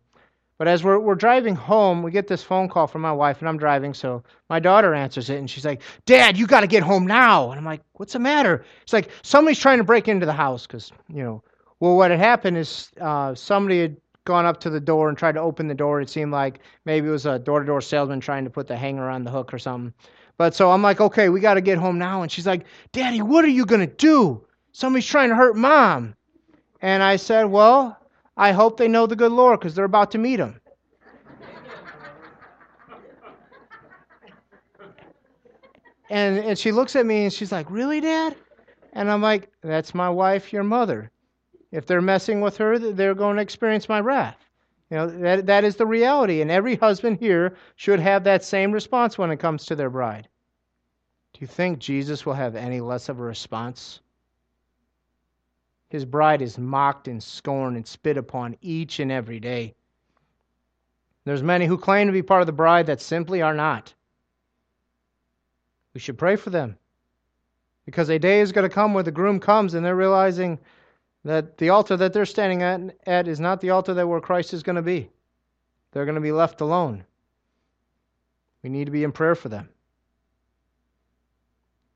But 0.58 0.66
as 0.66 0.82
we're, 0.82 0.98
we're 0.98 1.14
driving 1.14 1.54
home, 1.54 2.02
we 2.02 2.10
get 2.10 2.26
this 2.26 2.42
phone 2.42 2.68
call 2.68 2.88
from 2.88 3.02
my 3.02 3.12
wife, 3.12 3.38
and 3.38 3.48
I'm 3.48 3.56
driving, 3.56 3.94
so 3.94 4.24
my 4.50 4.58
daughter 4.58 4.92
answers 4.92 5.30
it, 5.30 5.38
and 5.38 5.48
she's 5.48 5.64
like, 5.64 5.82
Dad, 6.04 6.36
you 6.36 6.48
got 6.48 6.62
to 6.62 6.66
get 6.66 6.82
home 6.82 7.06
now. 7.06 7.50
And 7.50 7.58
I'm 7.60 7.64
like, 7.64 7.82
What's 7.92 8.14
the 8.14 8.18
matter? 8.18 8.64
It's 8.82 8.92
like, 8.92 9.10
somebody's 9.22 9.60
trying 9.60 9.78
to 9.78 9.84
break 9.84 10.08
into 10.08 10.26
the 10.26 10.32
house, 10.32 10.66
because, 10.66 10.90
you 11.08 11.22
know, 11.22 11.44
well, 11.78 11.96
what 11.96 12.10
had 12.10 12.18
happened 12.18 12.56
is 12.56 12.90
uh, 13.00 13.36
somebody 13.36 13.82
had 13.82 13.96
gone 14.24 14.46
up 14.46 14.58
to 14.60 14.70
the 14.70 14.80
door 14.80 15.08
and 15.08 15.18
tried 15.18 15.32
to 15.32 15.40
open 15.40 15.68
the 15.68 15.74
door. 15.74 16.00
It 16.00 16.08
seemed 16.08 16.32
like 16.32 16.60
maybe 16.84 17.08
it 17.08 17.12
was 17.12 17.26
a 17.26 17.38
door 17.38 17.60
to 17.60 17.66
door 17.66 17.80
salesman 17.80 18.20
trying 18.20 18.44
to 18.44 18.50
put 18.50 18.66
the 18.66 18.76
hanger 18.76 19.08
on 19.08 19.24
the 19.24 19.30
hook 19.30 19.52
or 19.52 19.58
something. 19.58 19.92
But 20.36 20.54
so 20.54 20.70
I'm 20.70 20.82
like, 20.82 21.00
okay, 21.00 21.28
we 21.28 21.40
got 21.40 21.54
to 21.54 21.60
get 21.60 21.78
home 21.78 21.98
now. 21.98 22.22
And 22.22 22.32
she's 22.32 22.46
like, 22.46 22.66
Daddy, 22.92 23.22
what 23.22 23.44
are 23.44 23.48
you 23.48 23.64
going 23.64 23.80
to 23.80 23.94
do? 23.94 24.44
Somebody's 24.72 25.06
trying 25.06 25.28
to 25.28 25.36
hurt 25.36 25.56
mom. 25.56 26.14
And 26.80 27.02
I 27.02 27.16
said, 27.16 27.44
well, 27.44 27.98
I 28.36 28.52
hope 28.52 28.76
they 28.76 28.88
know 28.88 29.06
the 29.06 29.16
good 29.16 29.32
Lord 29.32 29.60
because 29.60 29.74
they're 29.74 29.84
about 29.84 30.10
to 30.12 30.18
meet 30.18 30.40
him. 30.40 30.60
and, 36.10 36.38
and 36.38 36.58
she 36.58 36.72
looks 36.72 36.96
at 36.96 37.06
me 37.06 37.24
and 37.24 37.32
she's 37.32 37.52
like, 37.52 37.70
really, 37.70 38.00
Dad? 38.00 38.36
And 38.92 39.10
I'm 39.10 39.22
like, 39.22 39.50
that's 39.62 39.94
my 39.94 40.10
wife, 40.10 40.52
your 40.52 40.64
mother. 40.64 41.10
If 41.74 41.86
they're 41.86 42.00
messing 42.00 42.40
with 42.40 42.56
her, 42.58 42.78
they're 42.78 43.16
going 43.16 43.34
to 43.34 43.42
experience 43.42 43.88
my 43.88 43.98
wrath. 43.98 44.38
You 44.90 44.96
know, 44.96 45.06
that, 45.08 45.46
that 45.46 45.64
is 45.64 45.74
the 45.74 45.86
reality. 45.86 46.40
And 46.40 46.48
every 46.48 46.76
husband 46.86 47.18
here 47.18 47.56
should 47.74 47.98
have 47.98 48.22
that 48.24 48.44
same 48.44 48.70
response 48.70 49.18
when 49.18 49.32
it 49.32 49.38
comes 49.38 49.66
to 49.66 49.74
their 49.74 49.90
bride. 49.90 50.28
Do 51.32 51.40
you 51.40 51.48
think 51.48 51.80
Jesus 51.80 52.24
will 52.24 52.34
have 52.34 52.54
any 52.54 52.80
less 52.80 53.08
of 53.08 53.18
a 53.18 53.24
response? 53.24 54.00
His 55.88 56.04
bride 56.04 56.42
is 56.42 56.58
mocked 56.58 57.08
and 57.08 57.20
scorned 57.20 57.74
and 57.74 57.84
spit 57.84 58.16
upon 58.16 58.56
each 58.60 59.00
and 59.00 59.10
every 59.10 59.40
day. 59.40 59.74
There's 61.24 61.42
many 61.42 61.66
who 61.66 61.76
claim 61.76 62.06
to 62.06 62.12
be 62.12 62.22
part 62.22 62.42
of 62.42 62.46
the 62.46 62.52
bride 62.52 62.86
that 62.86 63.00
simply 63.00 63.42
are 63.42 63.54
not. 63.54 63.92
We 65.92 65.98
should 65.98 66.18
pray 66.18 66.36
for 66.36 66.50
them. 66.50 66.78
Because 67.84 68.10
a 68.10 68.18
day 68.20 68.40
is 68.40 68.52
going 68.52 68.68
to 68.68 68.72
come 68.72 68.94
where 68.94 69.02
the 69.02 69.10
groom 69.10 69.40
comes 69.40 69.74
and 69.74 69.84
they're 69.84 69.96
realizing 69.96 70.60
that 71.24 71.56
the 71.56 71.70
altar 71.70 71.96
that 71.96 72.12
they're 72.12 72.26
standing 72.26 72.62
at, 72.62 72.96
at 73.06 73.28
is 73.28 73.40
not 73.40 73.60
the 73.60 73.70
altar 73.70 73.94
that 73.94 74.06
where 74.06 74.20
Christ 74.20 74.52
is 74.52 74.62
going 74.62 74.76
to 74.76 74.82
be. 74.82 75.08
They're 75.92 76.04
going 76.04 76.16
to 76.16 76.20
be 76.20 76.32
left 76.32 76.60
alone. 76.60 77.04
We 78.62 78.70
need 78.70 78.86
to 78.86 78.90
be 78.90 79.04
in 79.04 79.12
prayer 79.12 79.34
for 79.34 79.48
them. 79.48 79.68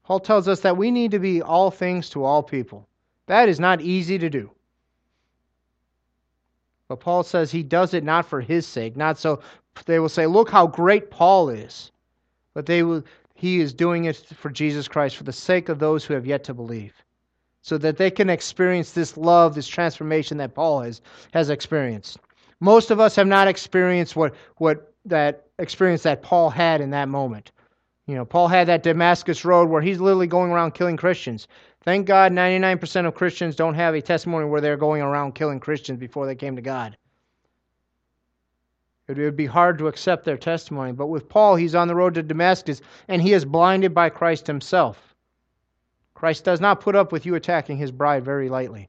Paul 0.04 0.20
tells 0.20 0.48
us 0.48 0.60
that 0.60 0.76
we 0.76 0.90
need 0.90 1.10
to 1.10 1.18
be 1.18 1.42
all 1.42 1.70
things 1.70 2.08
to 2.10 2.24
all 2.24 2.42
people. 2.42 2.88
That 3.26 3.48
is 3.48 3.60
not 3.60 3.82
easy 3.82 4.18
to 4.18 4.30
do. 4.30 4.50
But 6.88 7.00
Paul 7.00 7.22
says 7.22 7.50
he 7.50 7.62
does 7.62 7.92
it 7.92 8.04
not 8.04 8.24
for 8.24 8.40
his 8.40 8.66
sake, 8.66 8.96
not 8.96 9.18
so 9.18 9.40
they 9.84 9.98
will 9.98 10.08
say, 10.08 10.26
"Look 10.26 10.48
how 10.48 10.66
great 10.66 11.10
Paul 11.10 11.50
is." 11.50 11.92
But 12.54 12.64
they 12.64 12.82
will 12.82 13.04
he 13.34 13.60
is 13.60 13.74
doing 13.74 14.06
it 14.06 14.16
for 14.16 14.48
Jesus 14.48 14.88
Christ 14.88 15.16
for 15.16 15.24
the 15.24 15.32
sake 15.32 15.68
of 15.68 15.78
those 15.78 16.04
who 16.04 16.14
have 16.14 16.26
yet 16.26 16.42
to 16.44 16.54
believe 16.54 16.94
so 17.62 17.78
that 17.78 17.96
they 17.96 18.10
can 18.10 18.30
experience 18.30 18.92
this 18.92 19.16
love, 19.16 19.54
this 19.54 19.68
transformation 19.68 20.38
that 20.38 20.54
Paul 20.54 20.80
has, 20.80 21.00
has 21.32 21.50
experienced. 21.50 22.18
Most 22.60 22.90
of 22.90 23.00
us 23.00 23.16
have 23.16 23.26
not 23.26 23.48
experienced 23.48 24.16
what, 24.16 24.34
what 24.56 24.92
that 25.04 25.46
experience 25.58 26.02
that 26.02 26.22
Paul 26.22 26.50
had 26.50 26.80
in 26.80 26.90
that 26.90 27.08
moment. 27.08 27.52
You 28.06 28.14
know, 28.14 28.24
Paul 28.24 28.48
had 28.48 28.68
that 28.68 28.82
Damascus 28.82 29.44
road 29.44 29.68
where 29.68 29.82
he's 29.82 30.00
literally 30.00 30.26
going 30.26 30.50
around 30.50 30.72
killing 30.72 30.96
Christians. 30.96 31.46
Thank 31.82 32.06
God 32.06 32.32
99% 32.32 33.06
of 33.06 33.14
Christians 33.14 33.54
don't 33.54 33.74
have 33.74 33.94
a 33.94 34.00
testimony 34.00 34.46
where 34.46 34.60
they're 34.60 34.76
going 34.76 35.02
around 35.02 35.34
killing 35.34 35.60
Christians 35.60 35.98
before 35.98 36.26
they 36.26 36.34
came 36.34 36.56
to 36.56 36.62
God. 36.62 36.96
It 39.08 39.16
would 39.16 39.36
be 39.36 39.46
hard 39.46 39.78
to 39.78 39.88
accept 39.88 40.24
their 40.24 40.36
testimony. 40.36 40.92
But 40.92 41.06
with 41.06 41.28
Paul, 41.28 41.56
he's 41.56 41.74
on 41.74 41.88
the 41.88 41.94
road 41.94 42.14
to 42.14 42.22
Damascus 42.22 42.80
and 43.08 43.22
he 43.22 43.32
is 43.32 43.44
blinded 43.44 43.94
by 43.94 44.10
Christ 44.10 44.46
himself. 44.46 45.07
Christ 46.18 46.42
does 46.42 46.60
not 46.60 46.80
put 46.80 46.96
up 46.96 47.12
with 47.12 47.26
you 47.26 47.36
attacking 47.36 47.76
his 47.76 47.92
bride 47.92 48.24
very 48.24 48.48
lightly. 48.48 48.88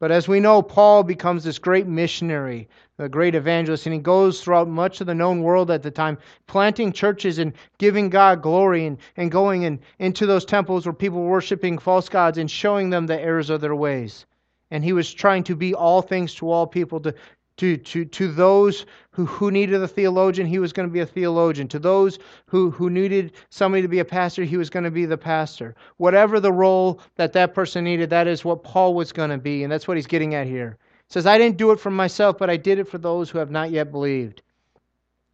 But 0.00 0.10
as 0.10 0.26
we 0.26 0.40
know, 0.40 0.62
Paul 0.62 1.02
becomes 1.02 1.44
this 1.44 1.58
great 1.58 1.86
missionary, 1.86 2.66
a 2.98 3.10
great 3.10 3.34
evangelist, 3.34 3.84
and 3.84 3.92
he 3.92 4.00
goes 4.00 4.40
throughout 4.40 4.66
much 4.66 5.02
of 5.02 5.06
the 5.06 5.14
known 5.14 5.42
world 5.42 5.70
at 5.70 5.82
the 5.82 5.90
time, 5.90 6.16
planting 6.46 6.92
churches 6.92 7.38
and 7.38 7.52
giving 7.76 8.08
God 8.08 8.40
glory 8.40 8.86
and, 8.86 8.96
and 9.18 9.30
going 9.30 9.64
in, 9.64 9.78
into 9.98 10.24
those 10.24 10.46
temples 10.46 10.86
where 10.86 10.94
people 10.94 11.20
were 11.20 11.30
worshiping 11.30 11.76
false 11.76 12.08
gods 12.08 12.38
and 12.38 12.50
showing 12.50 12.88
them 12.88 13.06
the 13.06 13.20
errors 13.20 13.50
of 13.50 13.60
their 13.60 13.74
ways. 13.74 14.24
And 14.70 14.82
he 14.82 14.94
was 14.94 15.12
trying 15.12 15.44
to 15.44 15.54
be 15.54 15.74
all 15.74 16.00
things 16.00 16.34
to 16.36 16.50
all 16.50 16.66
people, 16.66 17.00
to, 17.00 17.14
to, 17.56 17.76
to, 17.76 18.04
to 18.04 18.32
those 18.32 18.84
who, 19.10 19.26
who 19.26 19.50
needed 19.50 19.80
a 19.80 19.88
theologian, 19.88 20.46
he 20.46 20.58
was 20.58 20.72
going 20.72 20.88
to 20.88 20.92
be 20.92 21.00
a 21.00 21.06
theologian. 21.06 21.68
To 21.68 21.78
those 21.78 22.18
who, 22.46 22.70
who 22.70 22.90
needed 22.90 23.32
somebody 23.50 23.82
to 23.82 23.88
be 23.88 24.00
a 24.00 24.04
pastor, 24.04 24.42
he 24.42 24.56
was 24.56 24.70
going 24.70 24.84
to 24.84 24.90
be 24.90 25.06
the 25.06 25.16
pastor. 25.16 25.74
Whatever 25.98 26.40
the 26.40 26.52
role 26.52 27.00
that 27.16 27.32
that 27.34 27.54
person 27.54 27.84
needed, 27.84 28.10
that 28.10 28.26
is 28.26 28.44
what 28.44 28.64
Paul 28.64 28.94
was 28.94 29.12
going 29.12 29.30
to 29.30 29.38
be. 29.38 29.62
And 29.62 29.72
that's 29.72 29.86
what 29.86 29.96
he's 29.96 30.06
getting 30.06 30.34
at 30.34 30.46
here. 30.46 30.78
He 31.06 31.12
says, 31.12 31.26
I 31.26 31.38
didn't 31.38 31.58
do 31.58 31.70
it 31.70 31.78
for 31.78 31.90
myself, 31.90 32.38
but 32.38 32.50
I 32.50 32.56
did 32.56 32.78
it 32.78 32.88
for 32.88 32.98
those 32.98 33.30
who 33.30 33.38
have 33.38 33.50
not 33.50 33.70
yet 33.70 33.92
believed. 33.92 34.42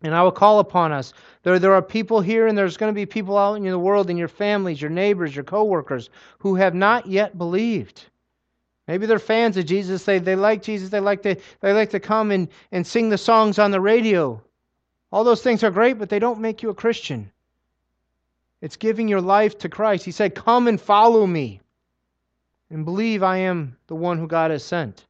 And 0.02 0.14
I 0.14 0.22
will 0.22 0.32
call 0.32 0.58
upon 0.58 0.92
us. 0.92 1.12
There, 1.42 1.58
there 1.58 1.74
are 1.74 1.82
people 1.82 2.20
here, 2.20 2.46
and 2.46 2.56
there's 2.56 2.76
going 2.76 2.92
to 2.92 2.94
be 2.94 3.06
people 3.06 3.36
out 3.36 3.54
in 3.54 3.64
the 3.64 3.78
world, 3.78 4.10
in 4.10 4.16
your 4.16 4.28
families, 4.28 4.80
your 4.80 4.90
neighbors, 4.90 5.34
your 5.34 5.44
coworkers, 5.44 6.10
who 6.38 6.54
have 6.54 6.74
not 6.74 7.06
yet 7.06 7.36
believed. 7.36 8.09
Maybe 8.88 9.06
they're 9.06 9.18
fans 9.18 9.56
of 9.56 9.66
Jesus. 9.66 10.04
They, 10.04 10.18
they 10.18 10.36
like 10.36 10.62
Jesus. 10.62 10.90
They 10.90 11.00
like 11.00 11.22
to, 11.22 11.36
they 11.60 11.72
like 11.72 11.90
to 11.90 12.00
come 12.00 12.30
and, 12.30 12.48
and 12.72 12.86
sing 12.86 13.08
the 13.08 13.18
songs 13.18 13.58
on 13.58 13.70
the 13.70 13.80
radio. 13.80 14.42
All 15.12 15.24
those 15.24 15.42
things 15.42 15.62
are 15.62 15.70
great, 15.70 15.98
but 15.98 16.08
they 16.08 16.18
don't 16.18 16.40
make 16.40 16.62
you 16.62 16.70
a 16.70 16.74
Christian. 16.74 17.30
It's 18.60 18.76
giving 18.76 19.08
your 19.08 19.20
life 19.20 19.58
to 19.58 19.68
Christ. 19.68 20.04
He 20.04 20.12
said, 20.12 20.34
Come 20.34 20.68
and 20.68 20.80
follow 20.80 21.26
me 21.26 21.60
and 22.70 22.84
believe 22.84 23.22
I 23.22 23.38
am 23.38 23.76
the 23.86 23.94
one 23.94 24.18
who 24.18 24.26
God 24.26 24.50
has 24.50 24.64
sent. 24.64 25.06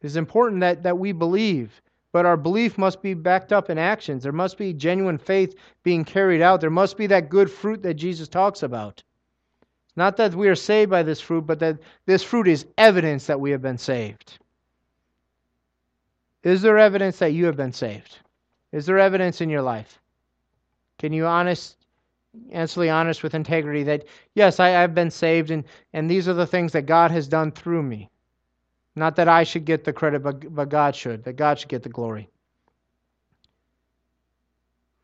It 0.00 0.06
is 0.06 0.16
important 0.16 0.60
that, 0.60 0.82
that 0.82 0.98
we 0.98 1.12
believe, 1.12 1.80
but 2.12 2.26
our 2.26 2.36
belief 2.36 2.78
must 2.78 3.02
be 3.02 3.14
backed 3.14 3.52
up 3.52 3.70
in 3.70 3.78
actions. 3.78 4.22
There 4.22 4.32
must 4.32 4.58
be 4.58 4.72
genuine 4.72 5.18
faith 5.18 5.56
being 5.82 6.04
carried 6.04 6.42
out. 6.42 6.60
There 6.60 6.70
must 6.70 6.96
be 6.96 7.06
that 7.08 7.28
good 7.28 7.50
fruit 7.50 7.82
that 7.82 7.94
Jesus 7.94 8.28
talks 8.28 8.62
about. 8.62 9.02
Not 9.96 10.18
that 10.18 10.34
we 10.34 10.48
are 10.48 10.54
saved 10.54 10.90
by 10.90 11.02
this 11.02 11.20
fruit, 11.20 11.46
but 11.46 11.58
that 11.60 11.78
this 12.04 12.22
fruit 12.22 12.48
is 12.48 12.66
evidence 12.76 13.26
that 13.26 13.40
we 13.40 13.50
have 13.50 13.62
been 13.62 13.78
saved. 13.78 14.38
Is 16.42 16.62
there 16.62 16.78
evidence 16.78 17.18
that 17.18 17.32
you 17.32 17.46
have 17.46 17.56
been 17.56 17.72
saved? 17.72 18.18
Is 18.72 18.86
there 18.86 18.98
evidence 18.98 19.40
in 19.40 19.48
your 19.48 19.62
life? 19.62 19.98
Can 20.98 21.12
you 21.12 21.26
honest, 21.26 21.76
honestly 22.52 22.90
honest 22.90 23.22
with 23.22 23.34
integrity 23.34 23.84
that 23.84 24.04
yes, 24.34 24.60
I, 24.60 24.68
have 24.68 24.94
been 24.94 25.10
saved 25.10 25.50
and, 25.50 25.64
and 25.92 26.10
these 26.10 26.28
are 26.28 26.34
the 26.34 26.46
things 26.46 26.72
that 26.72 26.82
God 26.82 27.10
has 27.10 27.26
done 27.26 27.50
through 27.50 27.82
me. 27.82 28.10
Not 28.94 29.16
that 29.16 29.28
I 29.28 29.44
should 29.44 29.64
get 29.64 29.84
the 29.84 29.92
credit, 29.92 30.22
but, 30.22 30.54
but 30.54 30.68
God 30.68 30.94
should, 30.94 31.24
that 31.24 31.34
God 31.34 31.58
should 31.58 31.68
get 31.68 31.82
the 31.82 31.88
glory. 31.88 32.30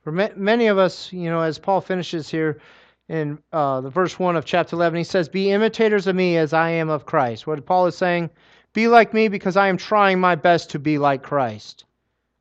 For 0.02 0.10
many 0.10 0.66
of 0.66 0.78
us, 0.78 1.12
you 1.12 1.30
know, 1.30 1.40
as 1.40 1.58
Paul 1.58 1.80
finishes 1.80 2.28
here, 2.28 2.60
in 3.08 3.38
uh, 3.52 3.80
the 3.80 3.90
verse 3.90 4.18
1 4.18 4.36
of 4.36 4.44
chapter 4.44 4.76
11. 4.76 4.98
He 4.98 5.04
says, 5.04 5.28
Be 5.28 5.50
imitators 5.50 6.06
of 6.06 6.16
me 6.16 6.36
as 6.36 6.52
I 6.52 6.70
am 6.70 6.88
of 6.88 7.06
Christ. 7.06 7.46
What 7.46 7.64
Paul 7.66 7.86
is 7.86 7.96
saying, 7.96 8.30
be 8.72 8.88
like 8.88 9.12
me 9.12 9.28
because 9.28 9.56
I 9.56 9.68
am 9.68 9.76
trying 9.76 10.18
my 10.18 10.34
best 10.34 10.70
to 10.70 10.78
be 10.78 10.98
like 10.98 11.22
Christ. 11.22 11.84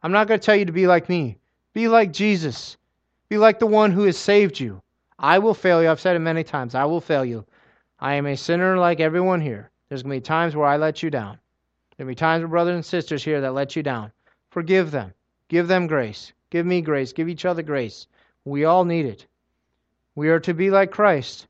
I'm 0.04 0.12
not 0.12 0.28
going 0.28 0.40
to 0.40 0.46
tell 0.46 0.56
you 0.56 0.66
to 0.66 0.72
be 0.72 0.88
like 0.88 1.10
me. 1.10 1.38
Be 1.74 1.88
like 1.88 2.14
Jesus. 2.14 2.78
Be 3.30 3.38
like 3.38 3.60
the 3.60 3.68
one 3.68 3.92
who 3.92 4.04
has 4.04 4.18
saved 4.18 4.60
you. 4.60 4.82
I 5.20 5.40
will 5.40 5.54
fail 5.54 5.82
you. 5.82 5.90
I've 5.90 6.00
said 6.00 6.16
it 6.16 6.20
many 6.20 6.44
times. 6.44 6.74
I 6.74 6.86
will 6.86 7.02
fail 7.02 7.24
you. 7.24 7.46
I 8.00 8.16
am 8.16 8.26
a 8.26 8.36
sinner 8.36 8.78
like 8.78 9.00
everyone 9.00 9.42
here. 9.42 9.70
There's 9.90 10.04
going 10.04 10.16
to 10.16 10.22
be 10.22 10.26
times 10.26 10.56
where 10.56 10.68
I 10.68 10.78
let 10.78 11.04
you 11.04 11.10
down. 11.10 11.38
There'll 11.96 12.08
be 12.08 12.16
times 12.16 12.42
with 12.42 12.50
brothers 12.50 12.76
and 12.76 12.86
sisters 12.86 13.24
here 13.24 13.42
that 13.42 13.54
let 13.54 13.76
you 13.76 13.84
down. 13.84 14.12
Forgive 14.50 14.90
them. 14.90 15.14
Give 15.50 15.68
them 15.68 15.86
grace. 15.86 16.34
Give 16.50 16.66
me 16.66 16.82
grace. 16.82 17.14
Give 17.14 17.30
each 17.30 17.46
other 17.46 17.62
grace. 17.62 18.08
We 18.46 18.66
all 18.66 18.86
need 18.86 19.06
it. 19.06 19.28
We 20.16 20.30
are 20.30 20.40
to 20.42 20.54
be 20.54 20.70
like 20.70 20.92
Christ. 20.92 21.48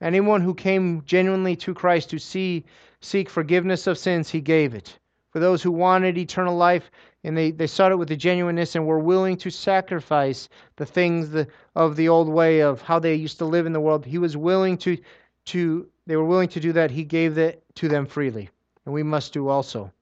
Anyone 0.00 0.40
who 0.42 0.54
came 0.54 1.02
genuinely 1.06 1.56
to 1.56 1.72
Christ 1.74 2.10
to 2.10 2.18
see, 2.18 2.64
seek 3.00 3.30
forgiveness 3.30 3.86
of 3.86 3.96
sins, 3.98 4.28
he 4.28 4.40
gave 4.40 4.74
it. 4.74 4.98
for 5.36 5.40
those 5.40 5.62
who 5.62 5.70
wanted 5.70 6.16
eternal 6.16 6.56
life, 6.56 6.90
and 7.22 7.36
they, 7.36 7.50
they 7.50 7.66
sought 7.66 7.92
it 7.92 7.98
with 7.98 8.10
a 8.10 8.16
genuineness 8.16 8.74
and 8.74 8.86
were 8.86 8.98
willing 8.98 9.36
to 9.36 9.50
sacrifice 9.50 10.48
the 10.76 10.86
things 10.86 11.28
the, 11.28 11.46
of 11.74 11.94
the 11.94 12.08
old 12.08 12.26
way 12.26 12.60
of 12.60 12.80
how 12.80 12.98
they 12.98 13.14
used 13.14 13.36
to 13.36 13.44
live 13.44 13.66
in 13.66 13.74
the 13.74 13.80
world. 13.80 14.06
He 14.06 14.16
was 14.16 14.34
willing 14.34 14.78
to, 14.78 14.96
to 15.44 15.86
they 16.06 16.16
were 16.16 16.24
willing 16.24 16.48
to 16.48 16.60
do 16.60 16.72
that. 16.72 16.90
He 16.90 17.04
gave 17.04 17.34
that 17.34 17.62
to 17.74 17.86
them 17.86 18.06
freely. 18.06 18.48
And 18.86 18.94
we 18.94 19.02
must 19.02 19.34
do 19.34 19.48
also. 19.48 19.92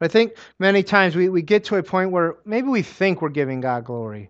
But 0.00 0.06
I 0.06 0.08
think 0.08 0.38
many 0.58 0.82
times 0.82 1.14
we, 1.14 1.28
we 1.28 1.42
get 1.42 1.66
to 1.66 1.76
a 1.76 1.82
point 1.84 2.10
where 2.10 2.34
maybe 2.44 2.66
we 2.66 2.82
think 2.82 3.22
we're 3.22 3.28
giving 3.28 3.60
God 3.60 3.84
glory. 3.84 4.28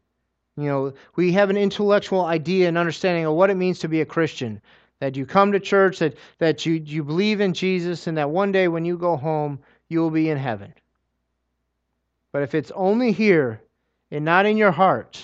You 0.57 0.65
know, 0.65 0.93
we 1.17 1.33
have 1.33 1.51
an 1.51 1.57
intellectual 1.57 2.25
idea 2.25 2.69
and 2.69 2.79
understanding 2.79 3.27
of 3.27 3.35
what 3.35 3.51
it 3.51 3.57
means 3.57 3.81
to 3.81 3.89
be 3.89 4.01
a 4.01 4.07
Christian. 4.07 4.61
That 5.01 5.17
you 5.17 5.27
come 5.27 5.53
to 5.53 5.61
church, 5.61 5.99
that, 5.99 6.17
that 6.39 6.65
you, 6.65 6.75
you 6.75 7.03
believe 7.03 7.41
in 7.41 7.53
Jesus, 7.53 8.07
and 8.07 8.17
that 8.17 8.31
one 8.31 8.53
day 8.53 8.69
when 8.69 8.85
you 8.85 8.97
go 8.97 9.17
home, 9.17 9.59
you 9.89 10.01
will 10.01 10.11
be 10.11 10.31
in 10.31 10.39
heaven. 10.39 10.73
But 12.33 12.43
if 12.43 12.55
it's 12.55 12.71
only 12.75 13.13
here 13.13 13.61
and 14.11 14.25
not 14.25 14.47
in 14.47 14.57
your 14.57 14.71
heart, 14.71 15.21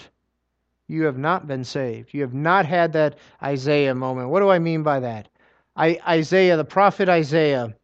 you 0.88 1.04
have 1.04 1.18
not 1.18 1.46
been 1.46 1.64
saved. 1.64 2.12
You 2.12 2.22
have 2.22 2.34
not 2.34 2.66
had 2.66 2.92
that 2.94 3.18
Isaiah 3.42 3.94
moment. 3.94 4.30
What 4.30 4.40
do 4.40 4.48
I 4.48 4.58
mean 4.58 4.82
by 4.82 5.00
that? 5.00 5.28
I, 5.76 6.00
Isaiah, 6.06 6.56
the 6.56 6.64
prophet 6.64 7.08
Isaiah, 7.08 7.74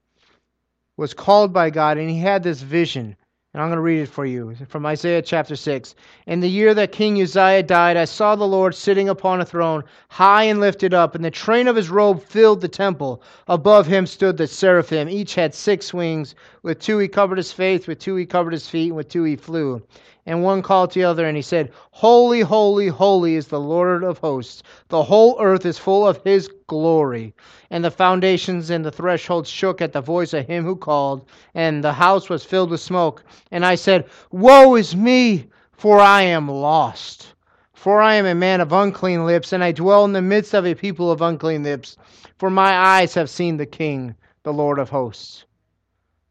was 0.96 1.14
called 1.14 1.52
by 1.52 1.70
God 1.70 1.98
and 1.98 2.10
he 2.10 2.18
had 2.18 2.42
this 2.42 2.60
vision 2.60 3.16
and 3.56 3.62
I'm 3.62 3.70
going 3.70 3.78
to 3.78 3.80
read 3.80 4.02
it 4.02 4.10
for 4.10 4.26
you 4.26 4.54
from 4.68 4.84
Isaiah 4.84 5.22
chapter 5.22 5.56
6. 5.56 5.94
In 6.26 6.40
the 6.40 6.48
year 6.48 6.74
that 6.74 6.92
King 6.92 7.22
Uzziah 7.22 7.62
died, 7.62 7.96
I 7.96 8.04
saw 8.04 8.36
the 8.36 8.46
Lord 8.46 8.74
sitting 8.74 9.08
upon 9.08 9.40
a 9.40 9.46
throne, 9.46 9.82
high 10.10 10.42
and 10.42 10.60
lifted 10.60 10.92
up, 10.92 11.14
and 11.14 11.24
the 11.24 11.30
train 11.30 11.66
of 11.66 11.74
his 11.74 11.88
robe 11.88 12.22
filled 12.22 12.60
the 12.60 12.68
temple. 12.68 13.22
Above 13.48 13.86
him 13.86 14.04
stood 14.04 14.36
the 14.36 14.46
seraphim. 14.46 15.08
Each 15.08 15.34
had 15.34 15.54
six 15.54 15.94
wings. 15.94 16.34
With 16.64 16.80
two 16.80 16.98
he 16.98 17.08
covered 17.08 17.38
his 17.38 17.50
face, 17.50 17.86
with 17.86 17.98
two 17.98 18.16
he 18.16 18.26
covered 18.26 18.52
his 18.52 18.68
feet, 18.68 18.88
and 18.88 18.96
with 18.96 19.08
two 19.08 19.24
he 19.24 19.36
flew. 19.36 19.82
And 20.28 20.42
one 20.42 20.60
called 20.60 20.90
to 20.90 20.98
the 20.98 21.04
other, 21.04 21.24
and 21.24 21.36
he 21.36 21.42
said, 21.42 21.70
Holy, 21.92 22.40
holy, 22.40 22.88
holy 22.88 23.36
is 23.36 23.46
the 23.46 23.60
Lord 23.60 24.02
of 24.02 24.18
hosts. 24.18 24.64
The 24.88 25.04
whole 25.04 25.36
earth 25.40 25.64
is 25.64 25.78
full 25.78 26.06
of 26.06 26.20
his 26.24 26.50
glory. 26.66 27.32
And 27.70 27.84
the 27.84 27.92
foundations 27.92 28.70
and 28.70 28.84
the 28.84 28.90
thresholds 28.90 29.48
shook 29.48 29.80
at 29.80 29.92
the 29.92 30.00
voice 30.00 30.34
of 30.34 30.46
him 30.46 30.64
who 30.64 30.74
called, 30.74 31.26
and 31.54 31.82
the 31.82 31.92
house 31.92 32.28
was 32.28 32.44
filled 32.44 32.70
with 32.70 32.80
smoke. 32.80 33.22
And 33.52 33.64
I 33.64 33.76
said, 33.76 34.06
Woe 34.32 34.74
is 34.74 34.96
me, 34.96 35.46
for 35.70 36.00
I 36.00 36.22
am 36.22 36.48
lost. 36.48 37.34
For 37.72 38.02
I 38.02 38.14
am 38.14 38.26
a 38.26 38.34
man 38.34 38.60
of 38.60 38.72
unclean 38.72 39.26
lips, 39.26 39.52
and 39.52 39.62
I 39.62 39.70
dwell 39.70 40.04
in 40.04 40.12
the 40.12 40.20
midst 40.20 40.54
of 40.54 40.66
a 40.66 40.74
people 40.74 41.08
of 41.08 41.22
unclean 41.22 41.62
lips. 41.62 41.98
For 42.38 42.50
my 42.50 42.76
eyes 42.76 43.14
have 43.14 43.30
seen 43.30 43.58
the 43.58 43.66
King, 43.66 44.16
the 44.42 44.52
Lord 44.52 44.80
of 44.80 44.90
hosts. 44.90 45.44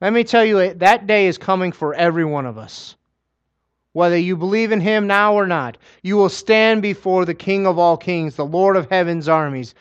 Let 0.02 0.12
me 0.12 0.26
tell 0.26 0.44
you, 0.44 0.74
that 0.74 1.08
day 1.08 1.28
is 1.28 1.38
coming 1.38 1.72
for 1.72 1.94
every 1.94 2.26
one 2.26 2.46
of 2.46 2.58
us. 2.58 2.98
Whether 3.96 4.18
you 4.18 4.36
believe 4.36 4.74
in 4.74 4.82
him 4.82 5.08
now 5.08 5.36
or 5.36 5.48
not, 5.48 5.78
you 6.04 6.18
will 6.18 6.28
stand 6.28 6.82
before 6.82 7.24
the 7.24 7.34
King 7.34 7.66
of 7.66 7.80
all 7.80 7.96
kings, 7.96 8.36
the 8.36 8.46
Lord 8.46 8.76
of 8.76 8.90
heaven's 8.90 9.30
armies, 9.30 9.74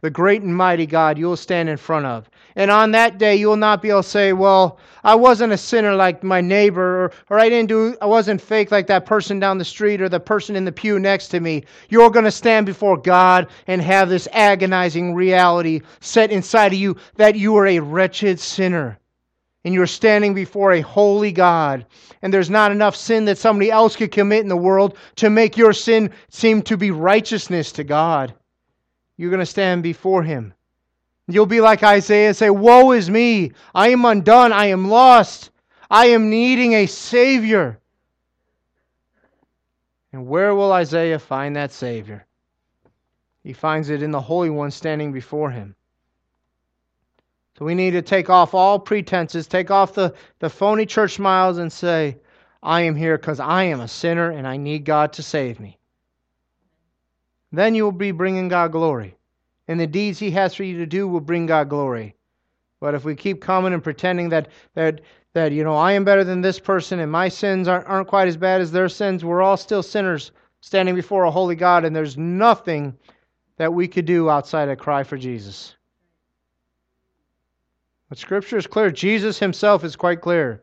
the 0.00 0.08
great 0.08 0.40
and 0.40 0.56
mighty 0.56 0.86
God 0.86 1.18
you 1.18 1.26
will 1.26 1.36
stand 1.36 1.68
in 1.68 1.76
front 1.76 2.06
of. 2.06 2.30
And 2.56 2.70
on 2.70 2.92
that 2.92 3.18
day, 3.18 3.36
you 3.36 3.46
will 3.46 3.58
not 3.58 3.82
be 3.82 3.90
able 3.90 4.02
to 4.02 4.08
say, 4.08 4.32
Well, 4.32 4.78
I 5.04 5.16
wasn't 5.16 5.52
a 5.52 5.58
sinner 5.58 5.94
like 5.94 6.24
my 6.24 6.40
neighbor, 6.40 7.04
or, 7.04 7.12
or 7.28 7.38
I 7.38 7.50
didn't 7.50 7.68
do, 7.68 7.94
I 8.00 8.06
wasn't 8.06 8.40
fake 8.40 8.70
like 8.70 8.86
that 8.86 9.04
person 9.04 9.38
down 9.38 9.58
the 9.58 9.66
street 9.66 10.00
or 10.00 10.08
the 10.08 10.18
person 10.18 10.56
in 10.56 10.64
the 10.64 10.72
pew 10.72 10.98
next 10.98 11.28
to 11.28 11.40
me. 11.40 11.64
You're 11.90 12.08
going 12.08 12.24
to 12.24 12.30
stand 12.30 12.64
before 12.64 12.96
God 12.96 13.48
and 13.66 13.82
have 13.82 14.08
this 14.08 14.26
agonizing 14.32 15.14
reality 15.14 15.82
set 16.00 16.30
inside 16.30 16.72
of 16.72 16.78
you 16.78 16.96
that 17.16 17.36
you 17.36 17.54
are 17.58 17.66
a 17.66 17.80
wretched 17.80 18.40
sinner. 18.40 18.98
And 19.64 19.74
you're 19.74 19.86
standing 19.86 20.34
before 20.34 20.72
a 20.72 20.80
holy 20.80 21.32
God. 21.32 21.86
And 22.22 22.32
there's 22.32 22.50
not 22.50 22.72
enough 22.72 22.96
sin 22.96 23.26
that 23.26 23.38
somebody 23.38 23.70
else 23.70 23.96
could 23.96 24.12
commit 24.12 24.42
in 24.42 24.48
the 24.48 24.56
world 24.56 24.96
to 25.16 25.30
make 25.30 25.56
your 25.56 25.72
sin 25.72 26.10
seem 26.28 26.62
to 26.62 26.76
be 26.76 26.90
righteousness 26.90 27.72
to 27.72 27.84
God 27.84 28.34
you're 29.18 29.30
going 29.30 29.40
to 29.40 29.46
stand 29.46 29.82
before 29.82 30.22
him. 30.22 30.54
You'll 31.26 31.44
be 31.44 31.60
like 31.60 31.82
Isaiah 31.82 32.28
and 32.28 32.36
say, 32.36 32.48
Woe 32.48 32.92
is 32.92 33.10
me! 33.10 33.52
I 33.74 33.90
am 33.90 34.04
undone. 34.06 34.52
I 34.52 34.66
am 34.66 34.88
lost. 34.88 35.50
I 35.90 36.06
am 36.06 36.30
needing 36.30 36.72
a 36.72 36.86
Savior. 36.86 37.80
And 40.12 40.26
where 40.26 40.54
will 40.54 40.72
Isaiah 40.72 41.18
find 41.18 41.56
that 41.56 41.72
Savior? 41.72 42.24
He 43.42 43.52
finds 43.52 43.90
it 43.90 44.02
in 44.02 44.10
the 44.10 44.20
Holy 44.20 44.48
One 44.48 44.70
standing 44.70 45.12
before 45.12 45.50
him. 45.50 45.74
So 47.58 47.64
we 47.64 47.74
need 47.74 47.90
to 47.90 48.02
take 48.02 48.30
off 48.30 48.54
all 48.54 48.78
pretenses, 48.78 49.48
take 49.48 49.68
off 49.68 49.92
the, 49.92 50.14
the 50.38 50.48
phony 50.48 50.86
church 50.86 51.14
smiles, 51.14 51.58
and 51.58 51.72
say, 51.72 52.16
I 52.62 52.82
am 52.82 52.94
here 52.94 53.18
because 53.18 53.40
I 53.40 53.64
am 53.64 53.80
a 53.80 53.88
sinner 53.88 54.30
and 54.30 54.46
I 54.46 54.56
need 54.56 54.84
God 54.84 55.12
to 55.14 55.24
save 55.24 55.58
me. 55.58 55.76
Then 57.50 57.74
you 57.74 57.82
will 57.82 57.90
be 57.90 58.12
bringing 58.12 58.46
God 58.46 58.70
glory. 58.70 59.16
And 59.66 59.80
the 59.80 59.88
deeds 59.88 60.20
He 60.20 60.30
has 60.30 60.54
for 60.54 60.62
you 60.62 60.78
to 60.78 60.86
do 60.86 61.08
will 61.08 61.20
bring 61.20 61.46
God 61.46 61.68
glory. 61.68 62.14
But 62.78 62.94
if 62.94 63.04
we 63.04 63.16
keep 63.16 63.40
coming 63.40 63.72
and 63.72 63.82
pretending 63.82 64.28
that, 64.28 64.50
that, 64.74 65.00
that 65.32 65.50
you 65.50 65.64
know, 65.64 65.74
I 65.74 65.94
am 65.94 66.04
better 66.04 66.22
than 66.22 66.40
this 66.40 66.60
person 66.60 67.00
and 67.00 67.10
my 67.10 67.28
sins 67.28 67.66
aren't, 67.66 67.88
aren't 67.88 68.06
quite 68.06 68.28
as 68.28 68.36
bad 68.36 68.60
as 68.60 68.70
their 68.70 68.88
sins, 68.88 69.24
we're 69.24 69.42
all 69.42 69.56
still 69.56 69.82
sinners 69.82 70.30
standing 70.60 70.94
before 70.94 71.24
a 71.24 71.30
holy 71.30 71.56
God, 71.56 71.84
and 71.84 71.96
there's 71.96 72.16
nothing 72.16 72.96
that 73.56 73.74
we 73.74 73.88
could 73.88 74.04
do 74.04 74.30
outside 74.30 74.68
of 74.68 74.78
cry 74.78 75.02
for 75.02 75.16
Jesus. 75.16 75.74
But 78.08 78.18
Scripture 78.18 78.56
is 78.56 78.66
clear. 78.66 78.90
Jesus 78.90 79.38
himself 79.38 79.84
is 79.84 79.96
quite 79.96 80.20
clear. 80.20 80.62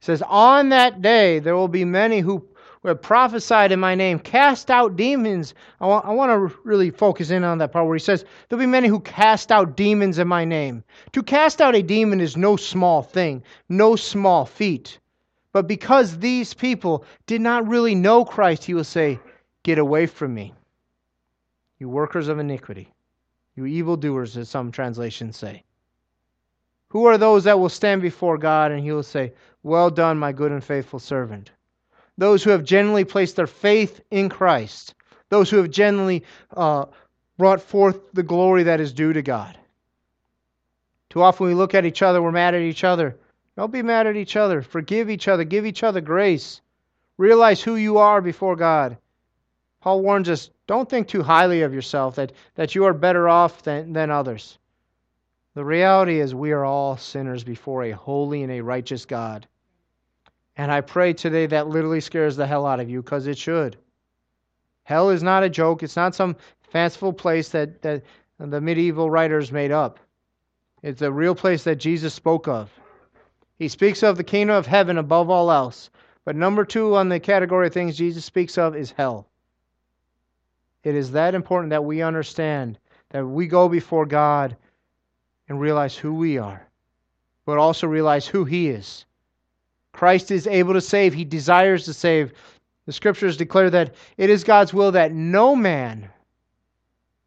He 0.00 0.06
says, 0.06 0.22
On 0.26 0.70
that 0.70 1.02
day 1.02 1.38
there 1.38 1.54
will 1.54 1.68
be 1.68 1.84
many 1.84 2.20
who 2.20 2.46
have 2.84 3.00
prophesied 3.00 3.72
in 3.72 3.80
my 3.80 3.94
name, 3.94 4.18
cast 4.18 4.70
out 4.70 4.96
demons. 4.96 5.54
I 5.80 5.86
want, 5.86 6.04
I 6.04 6.12
want 6.12 6.30
to 6.30 6.58
really 6.64 6.90
focus 6.90 7.30
in 7.30 7.44
on 7.44 7.58
that 7.58 7.72
part 7.72 7.86
where 7.86 7.96
he 7.96 8.00
says, 8.00 8.24
There'll 8.48 8.60
be 8.60 8.66
many 8.66 8.88
who 8.88 9.00
cast 9.00 9.50
out 9.50 9.76
demons 9.76 10.18
in 10.18 10.28
my 10.28 10.44
name. 10.44 10.84
To 11.12 11.22
cast 11.22 11.60
out 11.60 11.74
a 11.74 11.82
demon 11.82 12.20
is 12.20 12.36
no 12.36 12.56
small 12.56 13.02
thing, 13.02 13.42
no 13.68 13.96
small 13.96 14.44
feat. 14.44 14.98
But 15.52 15.68
because 15.68 16.18
these 16.18 16.52
people 16.52 17.04
did 17.26 17.40
not 17.40 17.68
really 17.68 17.94
know 17.94 18.24
Christ, 18.24 18.64
he 18.64 18.74
will 18.74 18.84
say, 18.84 19.20
Get 19.62 19.78
away 19.78 20.06
from 20.06 20.34
me, 20.34 20.52
you 21.78 21.88
workers 21.88 22.28
of 22.28 22.38
iniquity, 22.38 22.92
you 23.56 23.64
evildoers, 23.64 24.36
as 24.36 24.50
some 24.50 24.70
translations 24.70 25.38
say. 25.38 25.62
Who 26.94 27.04
are 27.04 27.18
those 27.18 27.44
that 27.44 27.60
will 27.60 27.68
stand 27.68 28.00
before 28.00 28.38
God 28.38 28.72
and 28.72 28.82
he 28.82 28.92
will 28.92 29.02
say, 29.02 29.34
Well 29.62 29.90
done, 29.90 30.18
my 30.18 30.32
good 30.32 30.52
and 30.52 30.64
faithful 30.64 30.98
servant? 30.98 31.50
those 32.16 32.44
who 32.44 32.50
have 32.50 32.64
genuinely 32.64 33.04
placed 33.04 33.36
their 33.36 33.46
faith 33.46 34.00
in 34.10 34.28
Christ, 34.28 34.94
those 35.28 35.50
who 35.50 35.56
have 35.58 35.70
genuinely 35.70 36.24
uh, 36.56 36.86
brought 37.36 37.60
forth 37.60 38.12
the 38.12 38.22
glory 38.22 38.64
that 38.64 38.80
is 38.80 38.92
due 38.92 39.12
to 39.12 39.22
God. 39.22 39.58
Too 41.10 41.22
often 41.22 41.46
we 41.46 41.54
look 41.54 41.74
at 41.74 41.84
each 41.84 42.02
other, 42.02 42.22
we're 42.22 42.32
mad 42.32 42.54
at 42.54 42.62
each 42.62 42.84
other. 42.84 43.16
Don't 43.56 43.72
be 43.72 43.82
mad 43.82 44.06
at 44.08 44.16
each 44.16 44.34
other. 44.34 44.62
Forgive 44.62 45.08
each 45.08 45.28
other. 45.28 45.44
Give 45.44 45.64
each 45.64 45.84
other 45.84 46.00
grace. 46.00 46.60
Realize 47.18 47.62
who 47.62 47.76
you 47.76 47.98
are 47.98 48.20
before 48.20 48.56
God. 48.56 48.96
Paul 49.80 50.02
warns 50.02 50.28
us 50.28 50.50
don't 50.66 50.88
think 50.88 51.06
too 51.06 51.22
highly 51.22 51.62
of 51.62 51.72
yourself, 51.72 52.16
that, 52.16 52.32
that 52.56 52.74
you 52.74 52.84
are 52.86 52.94
better 52.94 53.28
off 53.28 53.62
than, 53.62 53.92
than 53.92 54.10
others. 54.10 54.58
The 55.54 55.64
reality 55.64 56.20
is, 56.20 56.34
we 56.34 56.50
are 56.50 56.64
all 56.64 56.96
sinners 56.96 57.44
before 57.44 57.84
a 57.84 57.92
holy 57.92 58.42
and 58.42 58.50
a 58.50 58.60
righteous 58.60 59.06
God. 59.06 59.46
And 60.56 60.70
I 60.70 60.80
pray 60.80 61.12
today 61.12 61.46
that 61.46 61.68
literally 61.68 62.00
scares 62.00 62.36
the 62.36 62.46
hell 62.46 62.66
out 62.66 62.80
of 62.80 62.90
you 62.90 63.02
because 63.02 63.26
it 63.26 63.38
should. 63.38 63.76
Hell 64.82 65.10
is 65.10 65.22
not 65.22 65.44
a 65.44 65.48
joke. 65.48 65.82
It's 65.82 65.96
not 65.96 66.14
some 66.14 66.36
fanciful 66.70 67.12
place 67.12 67.48
that, 67.50 67.82
that 67.82 68.02
the 68.38 68.60
medieval 68.60 69.10
writers 69.10 69.52
made 69.52 69.70
up. 69.70 70.00
It's 70.82 71.02
a 71.02 71.10
real 71.10 71.34
place 71.34 71.64
that 71.64 71.76
Jesus 71.76 72.12
spoke 72.12 72.48
of. 72.48 72.70
He 73.56 73.68
speaks 73.68 74.02
of 74.02 74.16
the 74.16 74.24
kingdom 74.24 74.56
of 74.56 74.66
heaven 74.66 74.98
above 74.98 75.30
all 75.30 75.50
else. 75.50 75.90
But 76.24 76.36
number 76.36 76.64
two 76.64 76.96
on 76.96 77.08
the 77.08 77.20
category 77.20 77.68
of 77.68 77.72
things 77.72 77.96
Jesus 77.96 78.24
speaks 78.24 78.58
of 78.58 78.74
is 78.74 78.90
hell. 78.90 79.28
It 80.82 80.94
is 80.94 81.12
that 81.12 81.34
important 81.34 81.70
that 81.70 81.84
we 81.84 82.02
understand 82.02 82.78
that 83.10 83.24
we 83.24 83.46
go 83.46 83.68
before 83.68 84.04
God 84.04 84.56
and 85.48 85.60
realize 85.60 85.96
who 85.96 86.14
we 86.14 86.38
are, 86.38 86.66
but 87.44 87.58
also 87.58 87.86
realize 87.86 88.26
who 88.26 88.44
He 88.44 88.68
is. 88.68 89.04
Christ 89.94 90.30
is 90.32 90.46
able 90.46 90.74
to 90.74 90.80
save, 90.80 91.14
he 91.14 91.24
desires 91.24 91.84
to 91.84 91.94
save. 91.94 92.32
The 92.86 92.92
scriptures 92.92 93.36
declare 93.36 93.70
that 93.70 93.94
it 94.18 94.28
is 94.28 94.44
God's 94.44 94.74
will 94.74 94.92
that 94.92 95.12
no 95.12 95.56
man 95.56 96.10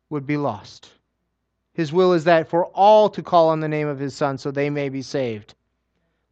would 0.10 0.28
be 0.28 0.38
lost. 0.38 0.92
His 1.74 1.94
will 1.94 2.14
is 2.14 2.26
that 2.26 2.48
for 2.48 2.66
all 2.68 3.10
to 3.10 3.24
call 3.24 3.50
on 3.50 3.62
the 3.62 3.68
name 3.68 3.88
of 3.88 3.98
his 3.98 4.14
son 4.16 4.38
so 4.38 4.52
they 4.52 4.70
may 4.70 4.90
be 4.90 5.02
saved. 5.02 5.56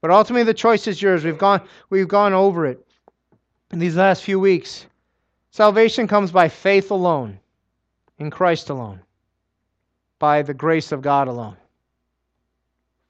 But 0.01 0.11
ultimately 0.11 0.43
the 0.43 0.53
choice 0.53 0.87
is 0.87 1.01
yours. 1.01 1.23
We've 1.23 1.37
gone 1.37 1.61
we've 1.89 2.07
gone 2.07 2.33
over 2.33 2.65
it 2.65 2.85
in 3.71 3.79
these 3.79 3.95
last 3.95 4.23
few 4.23 4.39
weeks. 4.39 4.85
Salvation 5.51 6.07
comes 6.07 6.31
by 6.31 6.49
faith 6.49 6.91
alone, 6.91 7.39
in 8.19 8.29
Christ 8.29 8.69
alone, 8.69 8.99
by 10.19 10.41
the 10.41 10.53
grace 10.53 10.91
of 10.91 11.01
God 11.01 11.29
alone, 11.29 11.55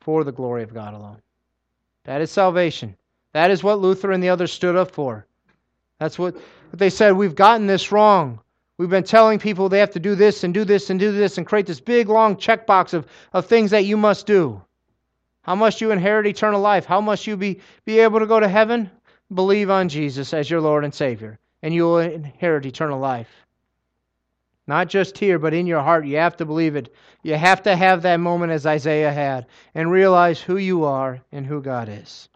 for 0.05 0.23
the 0.23 0.31
glory 0.31 0.61
of 0.61 0.71
God 0.71 0.93
alone. 0.93 1.17
That 2.03 2.21
is 2.21 2.29
salvation. 2.29 2.95
That 3.33 3.49
is 3.49 3.63
what 3.63 3.79
Luther 3.79 4.11
and 4.11 4.21
the 4.21 4.29
others 4.29 4.53
stood 4.53 4.75
up 4.75 4.91
for. 4.91 5.25
That's 5.99 6.19
what, 6.19 6.37
they 6.71 6.91
said. 6.91 7.13
We've 7.13 7.33
gotten 7.33 7.65
this 7.65 7.91
wrong. 7.91 8.39
We've 8.77 8.89
been 8.89 9.03
telling 9.03 9.39
people 9.39 9.67
they 9.67 9.79
have 9.79 9.89
to 9.91 9.99
do 9.99 10.13
this 10.13 10.43
and 10.43 10.53
do 10.53 10.63
this 10.63 10.91
and 10.91 10.99
do 10.99 11.11
this 11.11 11.39
and 11.39 11.47
create 11.47 11.65
this 11.65 11.79
big 11.79 12.07
long 12.07 12.35
checkbox 12.35 12.93
of, 12.93 13.07
of 13.33 13.47
things 13.47 13.71
that 13.71 13.85
you 13.85 13.97
must 13.97 14.27
do. 14.27 14.61
How 15.41 15.55
must 15.55 15.81
you 15.81 15.89
inherit 15.89 16.27
eternal 16.27 16.61
life? 16.61 16.85
How 16.85 17.01
must 17.01 17.25
you 17.25 17.35
be, 17.35 17.59
be 17.85 17.97
able 17.97 18.19
to 18.19 18.27
go 18.27 18.39
to 18.39 18.47
heaven? 18.47 18.91
Believe 19.33 19.71
on 19.71 19.89
Jesus 19.89 20.35
as 20.35 20.51
your 20.51 20.61
Lord 20.61 20.83
and 20.83 20.93
Savior, 20.93 21.39
and 21.63 21.73
you 21.73 21.85
will 21.85 21.97
inherit 21.97 22.67
eternal 22.67 22.99
life. 22.99 23.44
Not 24.67 24.89
just 24.89 25.17
here, 25.17 25.37
but 25.37 25.53
in 25.53 25.67
your 25.67 25.81
heart. 25.81 26.05
You 26.05 26.17
have 26.17 26.37
to 26.37 26.45
believe 26.45 26.75
it. 26.75 26.93
You 27.21 27.35
have 27.35 27.61
to 27.63 27.75
have 27.75 28.01
that 28.01 28.17
moment 28.17 28.51
as 28.51 28.65
Isaiah 28.65 29.11
had 29.11 29.45
and 29.75 29.91
realize 29.91 30.41
who 30.41 30.57
you 30.57 30.85
are 30.85 31.21
and 31.31 31.45
who 31.45 31.61
God 31.61 31.87
is. 31.89 32.29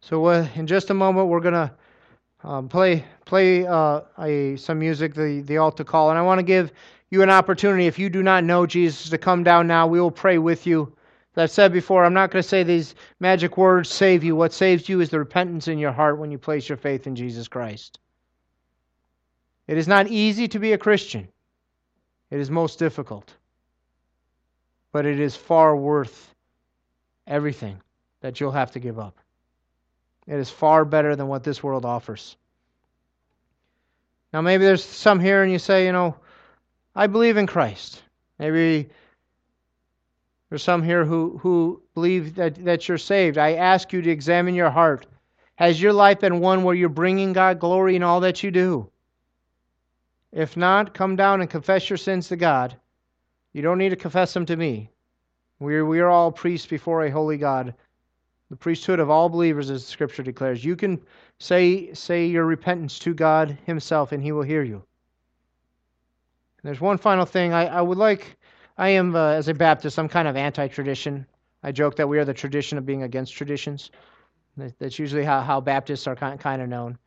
So, 0.00 0.24
uh, 0.26 0.46
in 0.54 0.66
just 0.66 0.90
a 0.90 0.94
moment, 0.94 1.28
we're 1.28 1.40
going 1.40 1.54
to 1.54 1.72
um, 2.44 2.68
play 2.68 3.04
play 3.24 3.66
uh, 3.66 4.02
a, 4.18 4.56
some 4.56 4.78
music, 4.78 5.14
the, 5.14 5.42
the 5.46 5.58
altar 5.58 5.84
call. 5.84 6.10
And 6.10 6.18
I 6.18 6.22
want 6.22 6.38
to 6.38 6.44
give 6.44 6.72
you 7.10 7.22
an 7.22 7.30
opportunity, 7.30 7.86
if 7.86 7.98
you 7.98 8.10
do 8.10 8.22
not 8.22 8.44
know 8.44 8.66
Jesus, 8.66 9.10
to 9.10 9.18
come 9.18 9.44
down 9.44 9.66
now. 9.66 9.86
We 9.86 10.00
will 10.00 10.10
pray 10.10 10.38
with 10.38 10.66
you. 10.66 10.92
As 11.34 11.42
I've 11.44 11.50
said 11.50 11.72
before, 11.72 12.04
I'm 12.04 12.14
not 12.14 12.30
going 12.30 12.42
to 12.42 12.48
say 12.48 12.62
these 12.62 12.94
magic 13.20 13.56
words 13.56 13.88
save 13.88 14.22
you. 14.22 14.36
What 14.36 14.52
saves 14.52 14.88
you 14.88 15.00
is 15.00 15.10
the 15.10 15.18
repentance 15.18 15.68
in 15.68 15.78
your 15.78 15.92
heart 15.92 16.18
when 16.18 16.30
you 16.30 16.38
place 16.38 16.68
your 16.68 16.78
faith 16.78 17.06
in 17.06 17.16
Jesus 17.16 17.48
Christ. 17.48 17.98
It 19.72 19.78
is 19.78 19.88
not 19.88 20.06
easy 20.08 20.48
to 20.48 20.58
be 20.58 20.74
a 20.74 20.78
Christian, 20.78 21.26
it 22.30 22.38
is 22.38 22.50
most 22.50 22.78
difficult. 22.78 23.32
But 24.92 25.06
it 25.06 25.18
is 25.18 25.34
far 25.34 25.74
worth 25.74 26.34
everything 27.26 27.80
that 28.20 28.38
you'll 28.38 28.52
have 28.52 28.72
to 28.72 28.80
give 28.80 28.98
up. 28.98 29.16
It 30.26 30.34
is 30.34 30.50
far 30.50 30.84
better 30.84 31.16
than 31.16 31.26
what 31.26 31.42
this 31.42 31.62
world 31.62 31.86
offers. 31.86 32.36
Now, 34.34 34.42
maybe 34.42 34.66
there's 34.66 34.84
some 34.84 35.18
here 35.18 35.42
and 35.42 35.50
you 35.50 35.58
say, 35.58 35.86
you 35.86 35.92
know, 35.92 36.16
I 36.94 37.06
believe 37.06 37.38
in 37.38 37.46
Christ. 37.46 38.02
Maybe 38.38 38.90
there's 40.50 40.62
some 40.62 40.82
here 40.82 41.06
who, 41.06 41.38
who 41.38 41.80
believe 41.94 42.34
that, 42.34 42.62
that 42.66 42.88
you're 42.88 42.98
saved. 42.98 43.38
I 43.38 43.54
ask 43.54 43.90
you 43.90 44.02
to 44.02 44.10
examine 44.10 44.54
your 44.54 44.68
heart. 44.68 45.06
Has 45.54 45.80
your 45.80 45.94
life 45.94 46.20
been 46.20 46.40
one 46.40 46.62
where 46.62 46.74
you're 46.74 46.90
bringing 46.90 47.32
God 47.32 47.58
glory 47.58 47.96
in 47.96 48.02
all 48.02 48.20
that 48.20 48.42
you 48.42 48.50
do? 48.50 48.91
If 50.32 50.56
not, 50.56 50.94
come 50.94 51.16
down 51.16 51.40
and 51.40 51.50
confess 51.50 51.90
your 51.90 51.96
sins 51.96 52.28
to 52.28 52.36
God. 52.36 52.76
You 53.52 53.62
don't 53.62 53.78
need 53.78 53.90
to 53.90 53.96
confess 53.96 54.32
them 54.32 54.46
to 54.46 54.56
me. 54.56 54.90
We 55.58 55.76
are, 55.76 55.84
we 55.84 56.00
are 56.00 56.08
all 56.08 56.32
priests 56.32 56.66
before 56.66 57.04
a 57.04 57.10
holy 57.10 57.36
God 57.36 57.74
the 58.52 58.56
priesthood 58.56 59.00
of 59.00 59.08
all 59.08 59.30
believers, 59.30 59.70
as 59.70 59.82
scripture 59.82 60.22
declares. 60.22 60.62
You 60.62 60.76
can 60.76 61.00
say, 61.38 61.90
say 61.94 62.26
your 62.26 62.44
repentance 62.44 62.98
to 62.98 63.14
God 63.14 63.56
Himself, 63.64 64.12
and 64.12 64.22
He 64.22 64.30
will 64.30 64.42
hear 64.42 64.62
you. 64.62 64.74
And 64.74 66.64
there's 66.64 66.78
one 66.78 66.98
final 66.98 67.24
thing. 67.24 67.54
I, 67.54 67.64
I 67.64 67.80
would 67.80 67.96
like, 67.96 68.36
I 68.76 68.90
am, 68.90 69.16
uh, 69.16 69.30
as 69.30 69.48
a 69.48 69.54
Baptist, 69.54 69.98
I'm 69.98 70.06
kind 70.06 70.28
of 70.28 70.36
anti 70.36 70.68
tradition. 70.68 71.26
I 71.62 71.72
joke 71.72 71.96
that 71.96 72.06
we 72.06 72.18
are 72.18 72.26
the 72.26 72.34
tradition 72.34 72.76
of 72.76 72.84
being 72.84 73.04
against 73.04 73.32
traditions. 73.32 73.90
That's 74.78 74.98
usually 74.98 75.24
how, 75.24 75.40
how 75.40 75.62
Baptists 75.62 76.06
are 76.06 76.14
kind, 76.14 76.38
kind 76.38 76.60
of 76.60 76.68
known. 76.68 76.98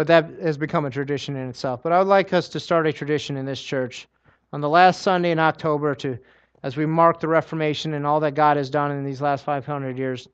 But 0.00 0.06
that 0.06 0.30
has 0.40 0.56
become 0.56 0.86
a 0.86 0.90
tradition 0.90 1.36
in 1.36 1.50
itself. 1.50 1.82
But 1.82 1.92
I 1.92 1.98
would 1.98 2.08
like 2.08 2.32
us 2.32 2.48
to 2.48 2.58
start 2.58 2.86
a 2.86 2.92
tradition 2.94 3.36
in 3.36 3.44
this 3.44 3.60
church 3.60 4.08
on 4.50 4.62
the 4.62 4.68
last 4.70 5.02
Sunday 5.02 5.30
in 5.30 5.38
October 5.38 5.94
to 5.96 6.18
as 6.62 6.74
we 6.74 6.86
mark 6.86 7.20
the 7.20 7.28
Reformation 7.28 7.92
and 7.92 8.06
all 8.06 8.18
that 8.20 8.32
God 8.32 8.56
has 8.56 8.70
done 8.70 8.92
in 8.92 9.04
these 9.04 9.20
last 9.20 9.44
500 9.44 9.98
years, 9.98 10.26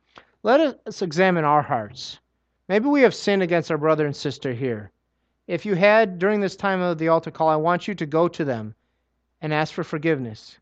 let 0.44 0.60
us 0.60 1.02
examine 1.02 1.44
our 1.44 1.62
hearts. 1.62 2.20
Maybe 2.68 2.86
we 2.86 3.02
have 3.02 3.12
sinned 3.12 3.42
against 3.42 3.72
our 3.72 3.76
brother 3.76 4.06
and 4.06 4.14
sister 4.14 4.52
here. 4.52 4.92
If 5.48 5.66
you 5.66 5.74
had 5.74 6.20
during 6.20 6.38
this 6.38 6.54
time 6.54 6.80
of 6.80 6.98
the 6.98 7.08
altar 7.08 7.32
call, 7.32 7.48
I 7.48 7.56
want 7.56 7.88
you 7.88 7.96
to 7.96 8.06
go 8.06 8.28
to 8.28 8.44
them 8.44 8.72
and 9.40 9.52
ask 9.52 9.74
for 9.74 9.82
forgiveness. 9.82 10.60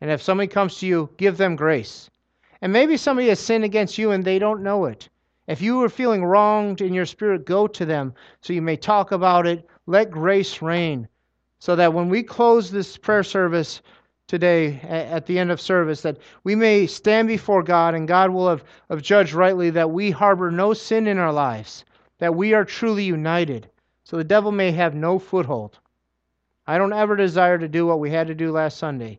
And 0.00 0.12
if 0.12 0.22
somebody 0.22 0.46
comes 0.46 0.78
to 0.78 0.86
you, 0.86 1.10
give 1.16 1.38
them 1.38 1.56
grace. 1.56 2.08
And 2.62 2.72
maybe 2.72 2.98
somebody 2.98 3.30
has 3.30 3.40
sinned 3.40 3.64
against 3.64 3.98
you 3.98 4.12
and 4.12 4.22
they 4.22 4.38
don't 4.38 4.62
know 4.62 4.84
it. 4.84 5.08
If 5.48 5.60
you 5.60 5.82
are 5.82 5.88
feeling 5.88 6.24
wronged 6.24 6.80
in 6.80 6.94
your 6.94 7.06
spirit, 7.06 7.44
go 7.44 7.66
to 7.66 7.84
them 7.84 8.14
so 8.40 8.52
you 8.52 8.62
may 8.62 8.76
talk 8.76 9.10
about 9.10 9.46
it. 9.46 9.68
Let 9.86 10.12
grace 10.12 10.62
reign. 10.62 11.08
So 11.58 11.74
that 11.74 11.92
when 11.92 12.08
we 12.08 12.22
close 12.22 12.70
this 12.70 12.96
prayer 12.96 13.24
service, 13.24 13.82
today 14.28 14.78
at 14.82 15.24
the 15.24 15.38
end 15.38 15.50
of 15.50 15.60
service 15.60 16.02
that 16.02 16.18
we 16.44 16.54
may 16.54 16.86
stand 16.86 17.26
before 17.26 17.62
God 17.62 17.94
and 17.94 18.06
God 18.06 18.30
will 18.30 18.48
have, 18.48 18.62
have 18.90 19.02
judged 19.02 19.32
rightly 19.32 19.70
that 19.70 19.90
we 19.90 20.10
harbor 20.10 20.50
no 20.50 20.74
sin 20.74 21.06
in 21.06 21.18
our 21.18 21.32
lives, 21.32 21.84
that 22.18 22.34
we 22.34 22.52
are 22.52 22.64
truly 22.64 23.04
united, 23.04 23.70
so 24.04 24.16
the 24.16 24.24
devil 24.24 24.52
may 24.52 24.70
have 24.70 24.94
no 24.94 25.18
foothold. 25.18 25.78
I 26.66 26.76
don't 26.76 26.92
ever 26.92 27.16
desire 27.16 27.58
to 27.58 27.68
do 27.68 27.86
what 27.86 28.00
we 28.00 28.10
had 28.10 28.26
to 28.26 28.34
do 28.34 28.52
last 28.52 28.76
Sunday. 28.76 29.18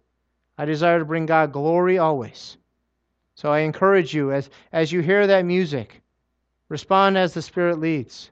I 0.60 0.66
desire 0.66 1.00
to 1.00 1.06
bring 1.06 1.26
God 1.26 1.52
glory 1.52 1.98
always. 1.98 2.58
So 3.34 3.52
I 3.52 3.60
encourage 3.60 4.14
you 4.14 4.32
as, 4.32 4.52
as 4.72 4.92
you 4.92 5.02
hear 5.02 5.26
that 5.26 5.46
music, 5.46 6.02
respond 6.70 7.18
as 7.18 7.34
the 7.34 7.42
Spirit 7.42 7.80
leads. 7.80 8.32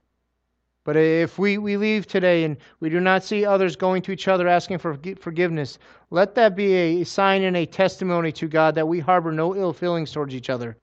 But 0.84 0.96
if 0.96 1.38
we, 1.38 1.58
we 1.58 1.76
leave 1.76 2.06
today 2.06 2.44
and 2.44 2.56
we 2.80 2.88
do 2.88 2.98
not 2.98 3.22
see 3.22 3.44
others 3.44 3.76
going 3.76 4.00
to 4.02 4.12
each 4.12 4.26
other 4.26 4.48
asking 4.48 4.78
for 4.78 4.98
forgiveness, 5.20 5.78
let 6.08 6.34
that 6.36 6.56
be 6.56 6.72
a 6.72 7.04
sign 7.04 7.42
and 7.42 7.58
a 7.58 7.66
testimony 7.66 8.32
to 8.32 8.48
God 8.48 8.74
that 8.74 8.88
we 8.88 8.98
harbor 8.98 9.30
no 9.30 9.54
ill 9.54 9.74
feelings 9.74 10.12
towards 10.12 10.34
each 10.34 10.48
other. 10.48 10.78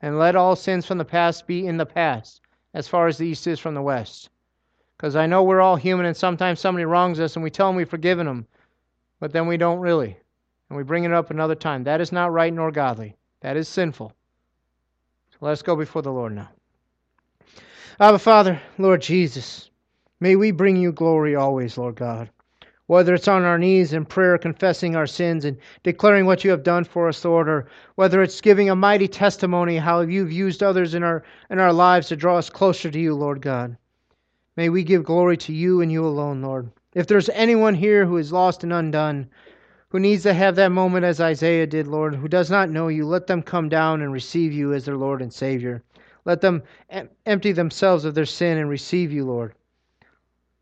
And 0.00 0.18
let 0.18 0.34
all 0.34 0.56
sins 0.56 0.86
from 0.86 0.96
the 0.96 1.04
past 1.04 1.46
be 1.46 1.66
in 1.66 1.76
the 1.76 1.84
past, 1.84 2.40
as 2.72 2.88
far 2.88 3.06
as 3.06 3.18
the 3.18 3.26
east 3.26 3.46
is 3.46 3.58
from 3.58 3.74
the 3.74 3.82
west. 3.82 4.30
Because 4.96 5.14
I 5.14 5.26
know 5.26 5.42
we're 5.42 5.60
all 5.60 5.76
human 5.76 6.06
and 6.06 6.16
sometimes 6.16 6.58
somebody 6.58 6.86
wrongs 6.86 7.20
us 7.20 7.36
and 7.36 7.42
we 7.42 7.50
tell 7.50 7.66
them 7.66 7.76
we've 7.76 7.86
forgiven 7.86 8.26
them, 8.26 8.46
but 9.18 9.30
then 9.30 9.46
we 9.46 9.58
don't 9.58 9.80
really. 9.80 10.16
And 10.70 10.76
we 10.78 10.84
bring 10.84 11.04
it 11.04 11.12
up 11.12 11.30
another 11.30 11.54
time. 11.54 11.84
That 11.84 12.00
is 12.00 12.12
not 12.12 12.32
right 12.32 12.52
nor 12.52 12.70
godly. 12.70 13.14
That 13.40 13.58
is 13.58 13.68
sinful. 13.68 14.14
So 15.32 15.36
let 15.42 15.52
us 15.52 15.60
go 15.60 15.76
before 15.76 16.00
the 16.00 16.12
Lord 16.12 16.32
now. 16.32 16.48
Abba, 18.02 18.18
Father, 18.18 18.58
Lord 18.78 19.02
Jesus, 19.02 19.68
may 20.20 20.34
we 20.34 20.52
bring 20.52 20.74
you 20.74 20.90
glory 20.90 21.36
always, 21.36 21.76
Lord 21.76 21.96
God. 21.96 22.30
Whether 22.86 23.12
it's 23.12 23.28
on 23.28 23.42
our 23.42 23.58
knees 23.58 23.92
in 23.92 24.06
prayer, 24.06 24.38
confessing 24.38 24.96
our 24.96 25.06
sins 25.06 25.44
and 25.44 25.58
declaring 25.82 26.24
what 26.24 26.42
you 26.42 26.50
have 26.50 26.62
done 26.62 26.84
for 26.84 27.08
us, 27.08 27.22
Lord, 27.22 27.46
or 27.46 27.66
whether 27.96 28.22
it's 28.22 28.40
giving 28.40 28.70
a 28.70 28.74
mighty 28.74 29.06
testimony 29.06 29.76
how 29.76 30.00
you've 30.00 30.32
used 30.32 30.62
others 30.62 30.94
in 30.94 31.02
our 31.02 31.22
in 31.50 31.58
our 31.58 31.74
lives 31.74 32.08
to 32.08 32.16
draw 32.16 32.38
us 32.38 32.48
closer 32.48 32.90
to 32.90 32.98
you, 32.98 33.14
Lord 33.14 33.42
God. 33.42 33.76
May 34.56 34.70
we 34.70 34.82
give 34.82 35.04
glory 35.04 35.36
to 35.36 35.52
you 35.52 35.82
and 35.82 35.92
you 35.92 36.02
alone, 36.06 36.40
Lord. 36.40 36.70
If 36.94 37.06
there's 37.06 37.28
anyone 37.28 37.74
here 37.74 38.06
who 38.06 38.16
is 38.16 38.32
lost 38.32 38.64
and 38.64 38.72
undone, 38.72 39.28
who 39.90 40.00
needs 40.00 40.22
to 40.22 40.32
have 40.32 40.56
that 40.56 40.72
moment 40.72 41.04
as 41.04 41.20
Isaiah 41.20 41.66
did, 41.66 41.86
Lord, 41.86 42.14
who 42.14 42.28
does 42.28 42.50
not 42.50 42.70
know 42.70 42.88
you, 42.88 43.04
let 43.04 43.26
them 43.26 43.42
come 43.42 43.68
down 43.68 44.00
and 44.00 44.10
receive 44.10 44.54
you 44.54 44.72
as 44.72 44.86
their 44.86 44.96
Lord 44.96 45.20
and 45.20 45.30
Savior. 45.30 45.82
Let 46.26 46.42
them 46.42 46.62
em- 46.90 47.08
empty 47.24 47.52
themselves 47.52 48.04
of 48.04 48.14
their 48.14 48.26
sin 48.26 48.58
and 48.58 48.68
receive 48.68 49.10
you, 49.10 49.24
Lord. 49.24 49.54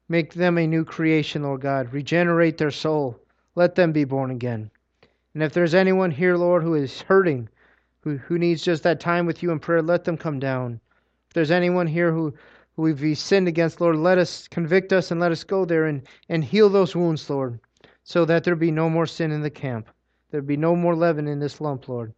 Make 0.08 0.34
them 0.34 0.56
a 0.56 0.66
new 0.66 0.84
creation, 0.84 1.42
Lord 1.42 1.62
God. 1.62 1.92
Regenerate 1.92 2.58
their 2.58 2.70
soul. 2.70 3.18
Let 3.56 3.74
them 3.74 3.90
be 3.90 4.04
born 4.04 4.30
again. 4.30 4.70
And 5.34 5.42
if 5.42 5.52
there's 5.52 5.74
anyone 5.74 6.12
here, 6.12 6.36
Lord, 6.36 6.62
who 6.62 6.74
is 6.74 7.02
hurting, 7.02 7.48
who, 8.00 8.18
who 8.18 8.38
needs 8.38 8.62
just 8.62 8.84
that 8.84 9.00
time 9.00 9.26
with 9.26 9.42
you 9.42 9.50
in 9.50 9.58
prayer, 9.58 9.82
let 9.82 10.04
them 10.04 10.16
come 10.16 10.38
down. 10.38 10.80
If 11.26 11.34
there's 11.34 11.50
anyone 11.50 11.88
here 11.88 12.12
who, 12.12 12.32
who 12.76 12.82
we've 12.82 13.18
sinned 13.18 13.48
against, 13.48 13.80
Lord, 13.80 13.96
let 13.96 14.16
us 14.16 14.46
convict 14.46 14.92
us 14.92 15.10
and 15.10 15.20
let 15.20 15.32
us 15.32 15.42
go 15.42 15.64
there 15.64 15.86
and, 15.86 16.02
and 16.28 16.44
heal 16.44 16.68
those 16.68 16.94
wounds, 16.94 17.28
Lord, 17.28 17.58
so 18.04 18.24
that 18.24 18.44
there 18.44 18.56
be 18.56 18.70
no 18.70 18.88
more 18.88 19.06
sin 19.06 19.32
in 19.32 19.42
the 19.42 19.50
camp. 19.50 19.88
There 20.30 20.40
be 20.40 20.56
no 20.56 20.76
more 20.76 20.94
leaven 20.94 21.26
in 21.26 21.40
this 21.40 21.60
lump, 21.60 21.88
Lord 21.88 22.14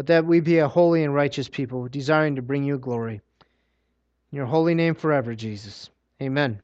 but 0.00 0.06
that 0.06 0.24
we 0.24 0.40
be 0.40 0.56
a 0.56 0.66
holy 0.66 1.04
and 1.04 1.14
righteous 1.14 1.46
people, 1.46 1.86
desiring 1.86 2.36
to 2.36 2.40
bring 2.40 2.64
you 2.64 2.78
glory. 2.78 3.20
In 4.32 4.36
your 4.36 4.46
holy 4.46 4.74
name 4.74 4.94
forever, 4.94 5.34
Jesus. 5.34 5.90
Amen. 6.22 6.62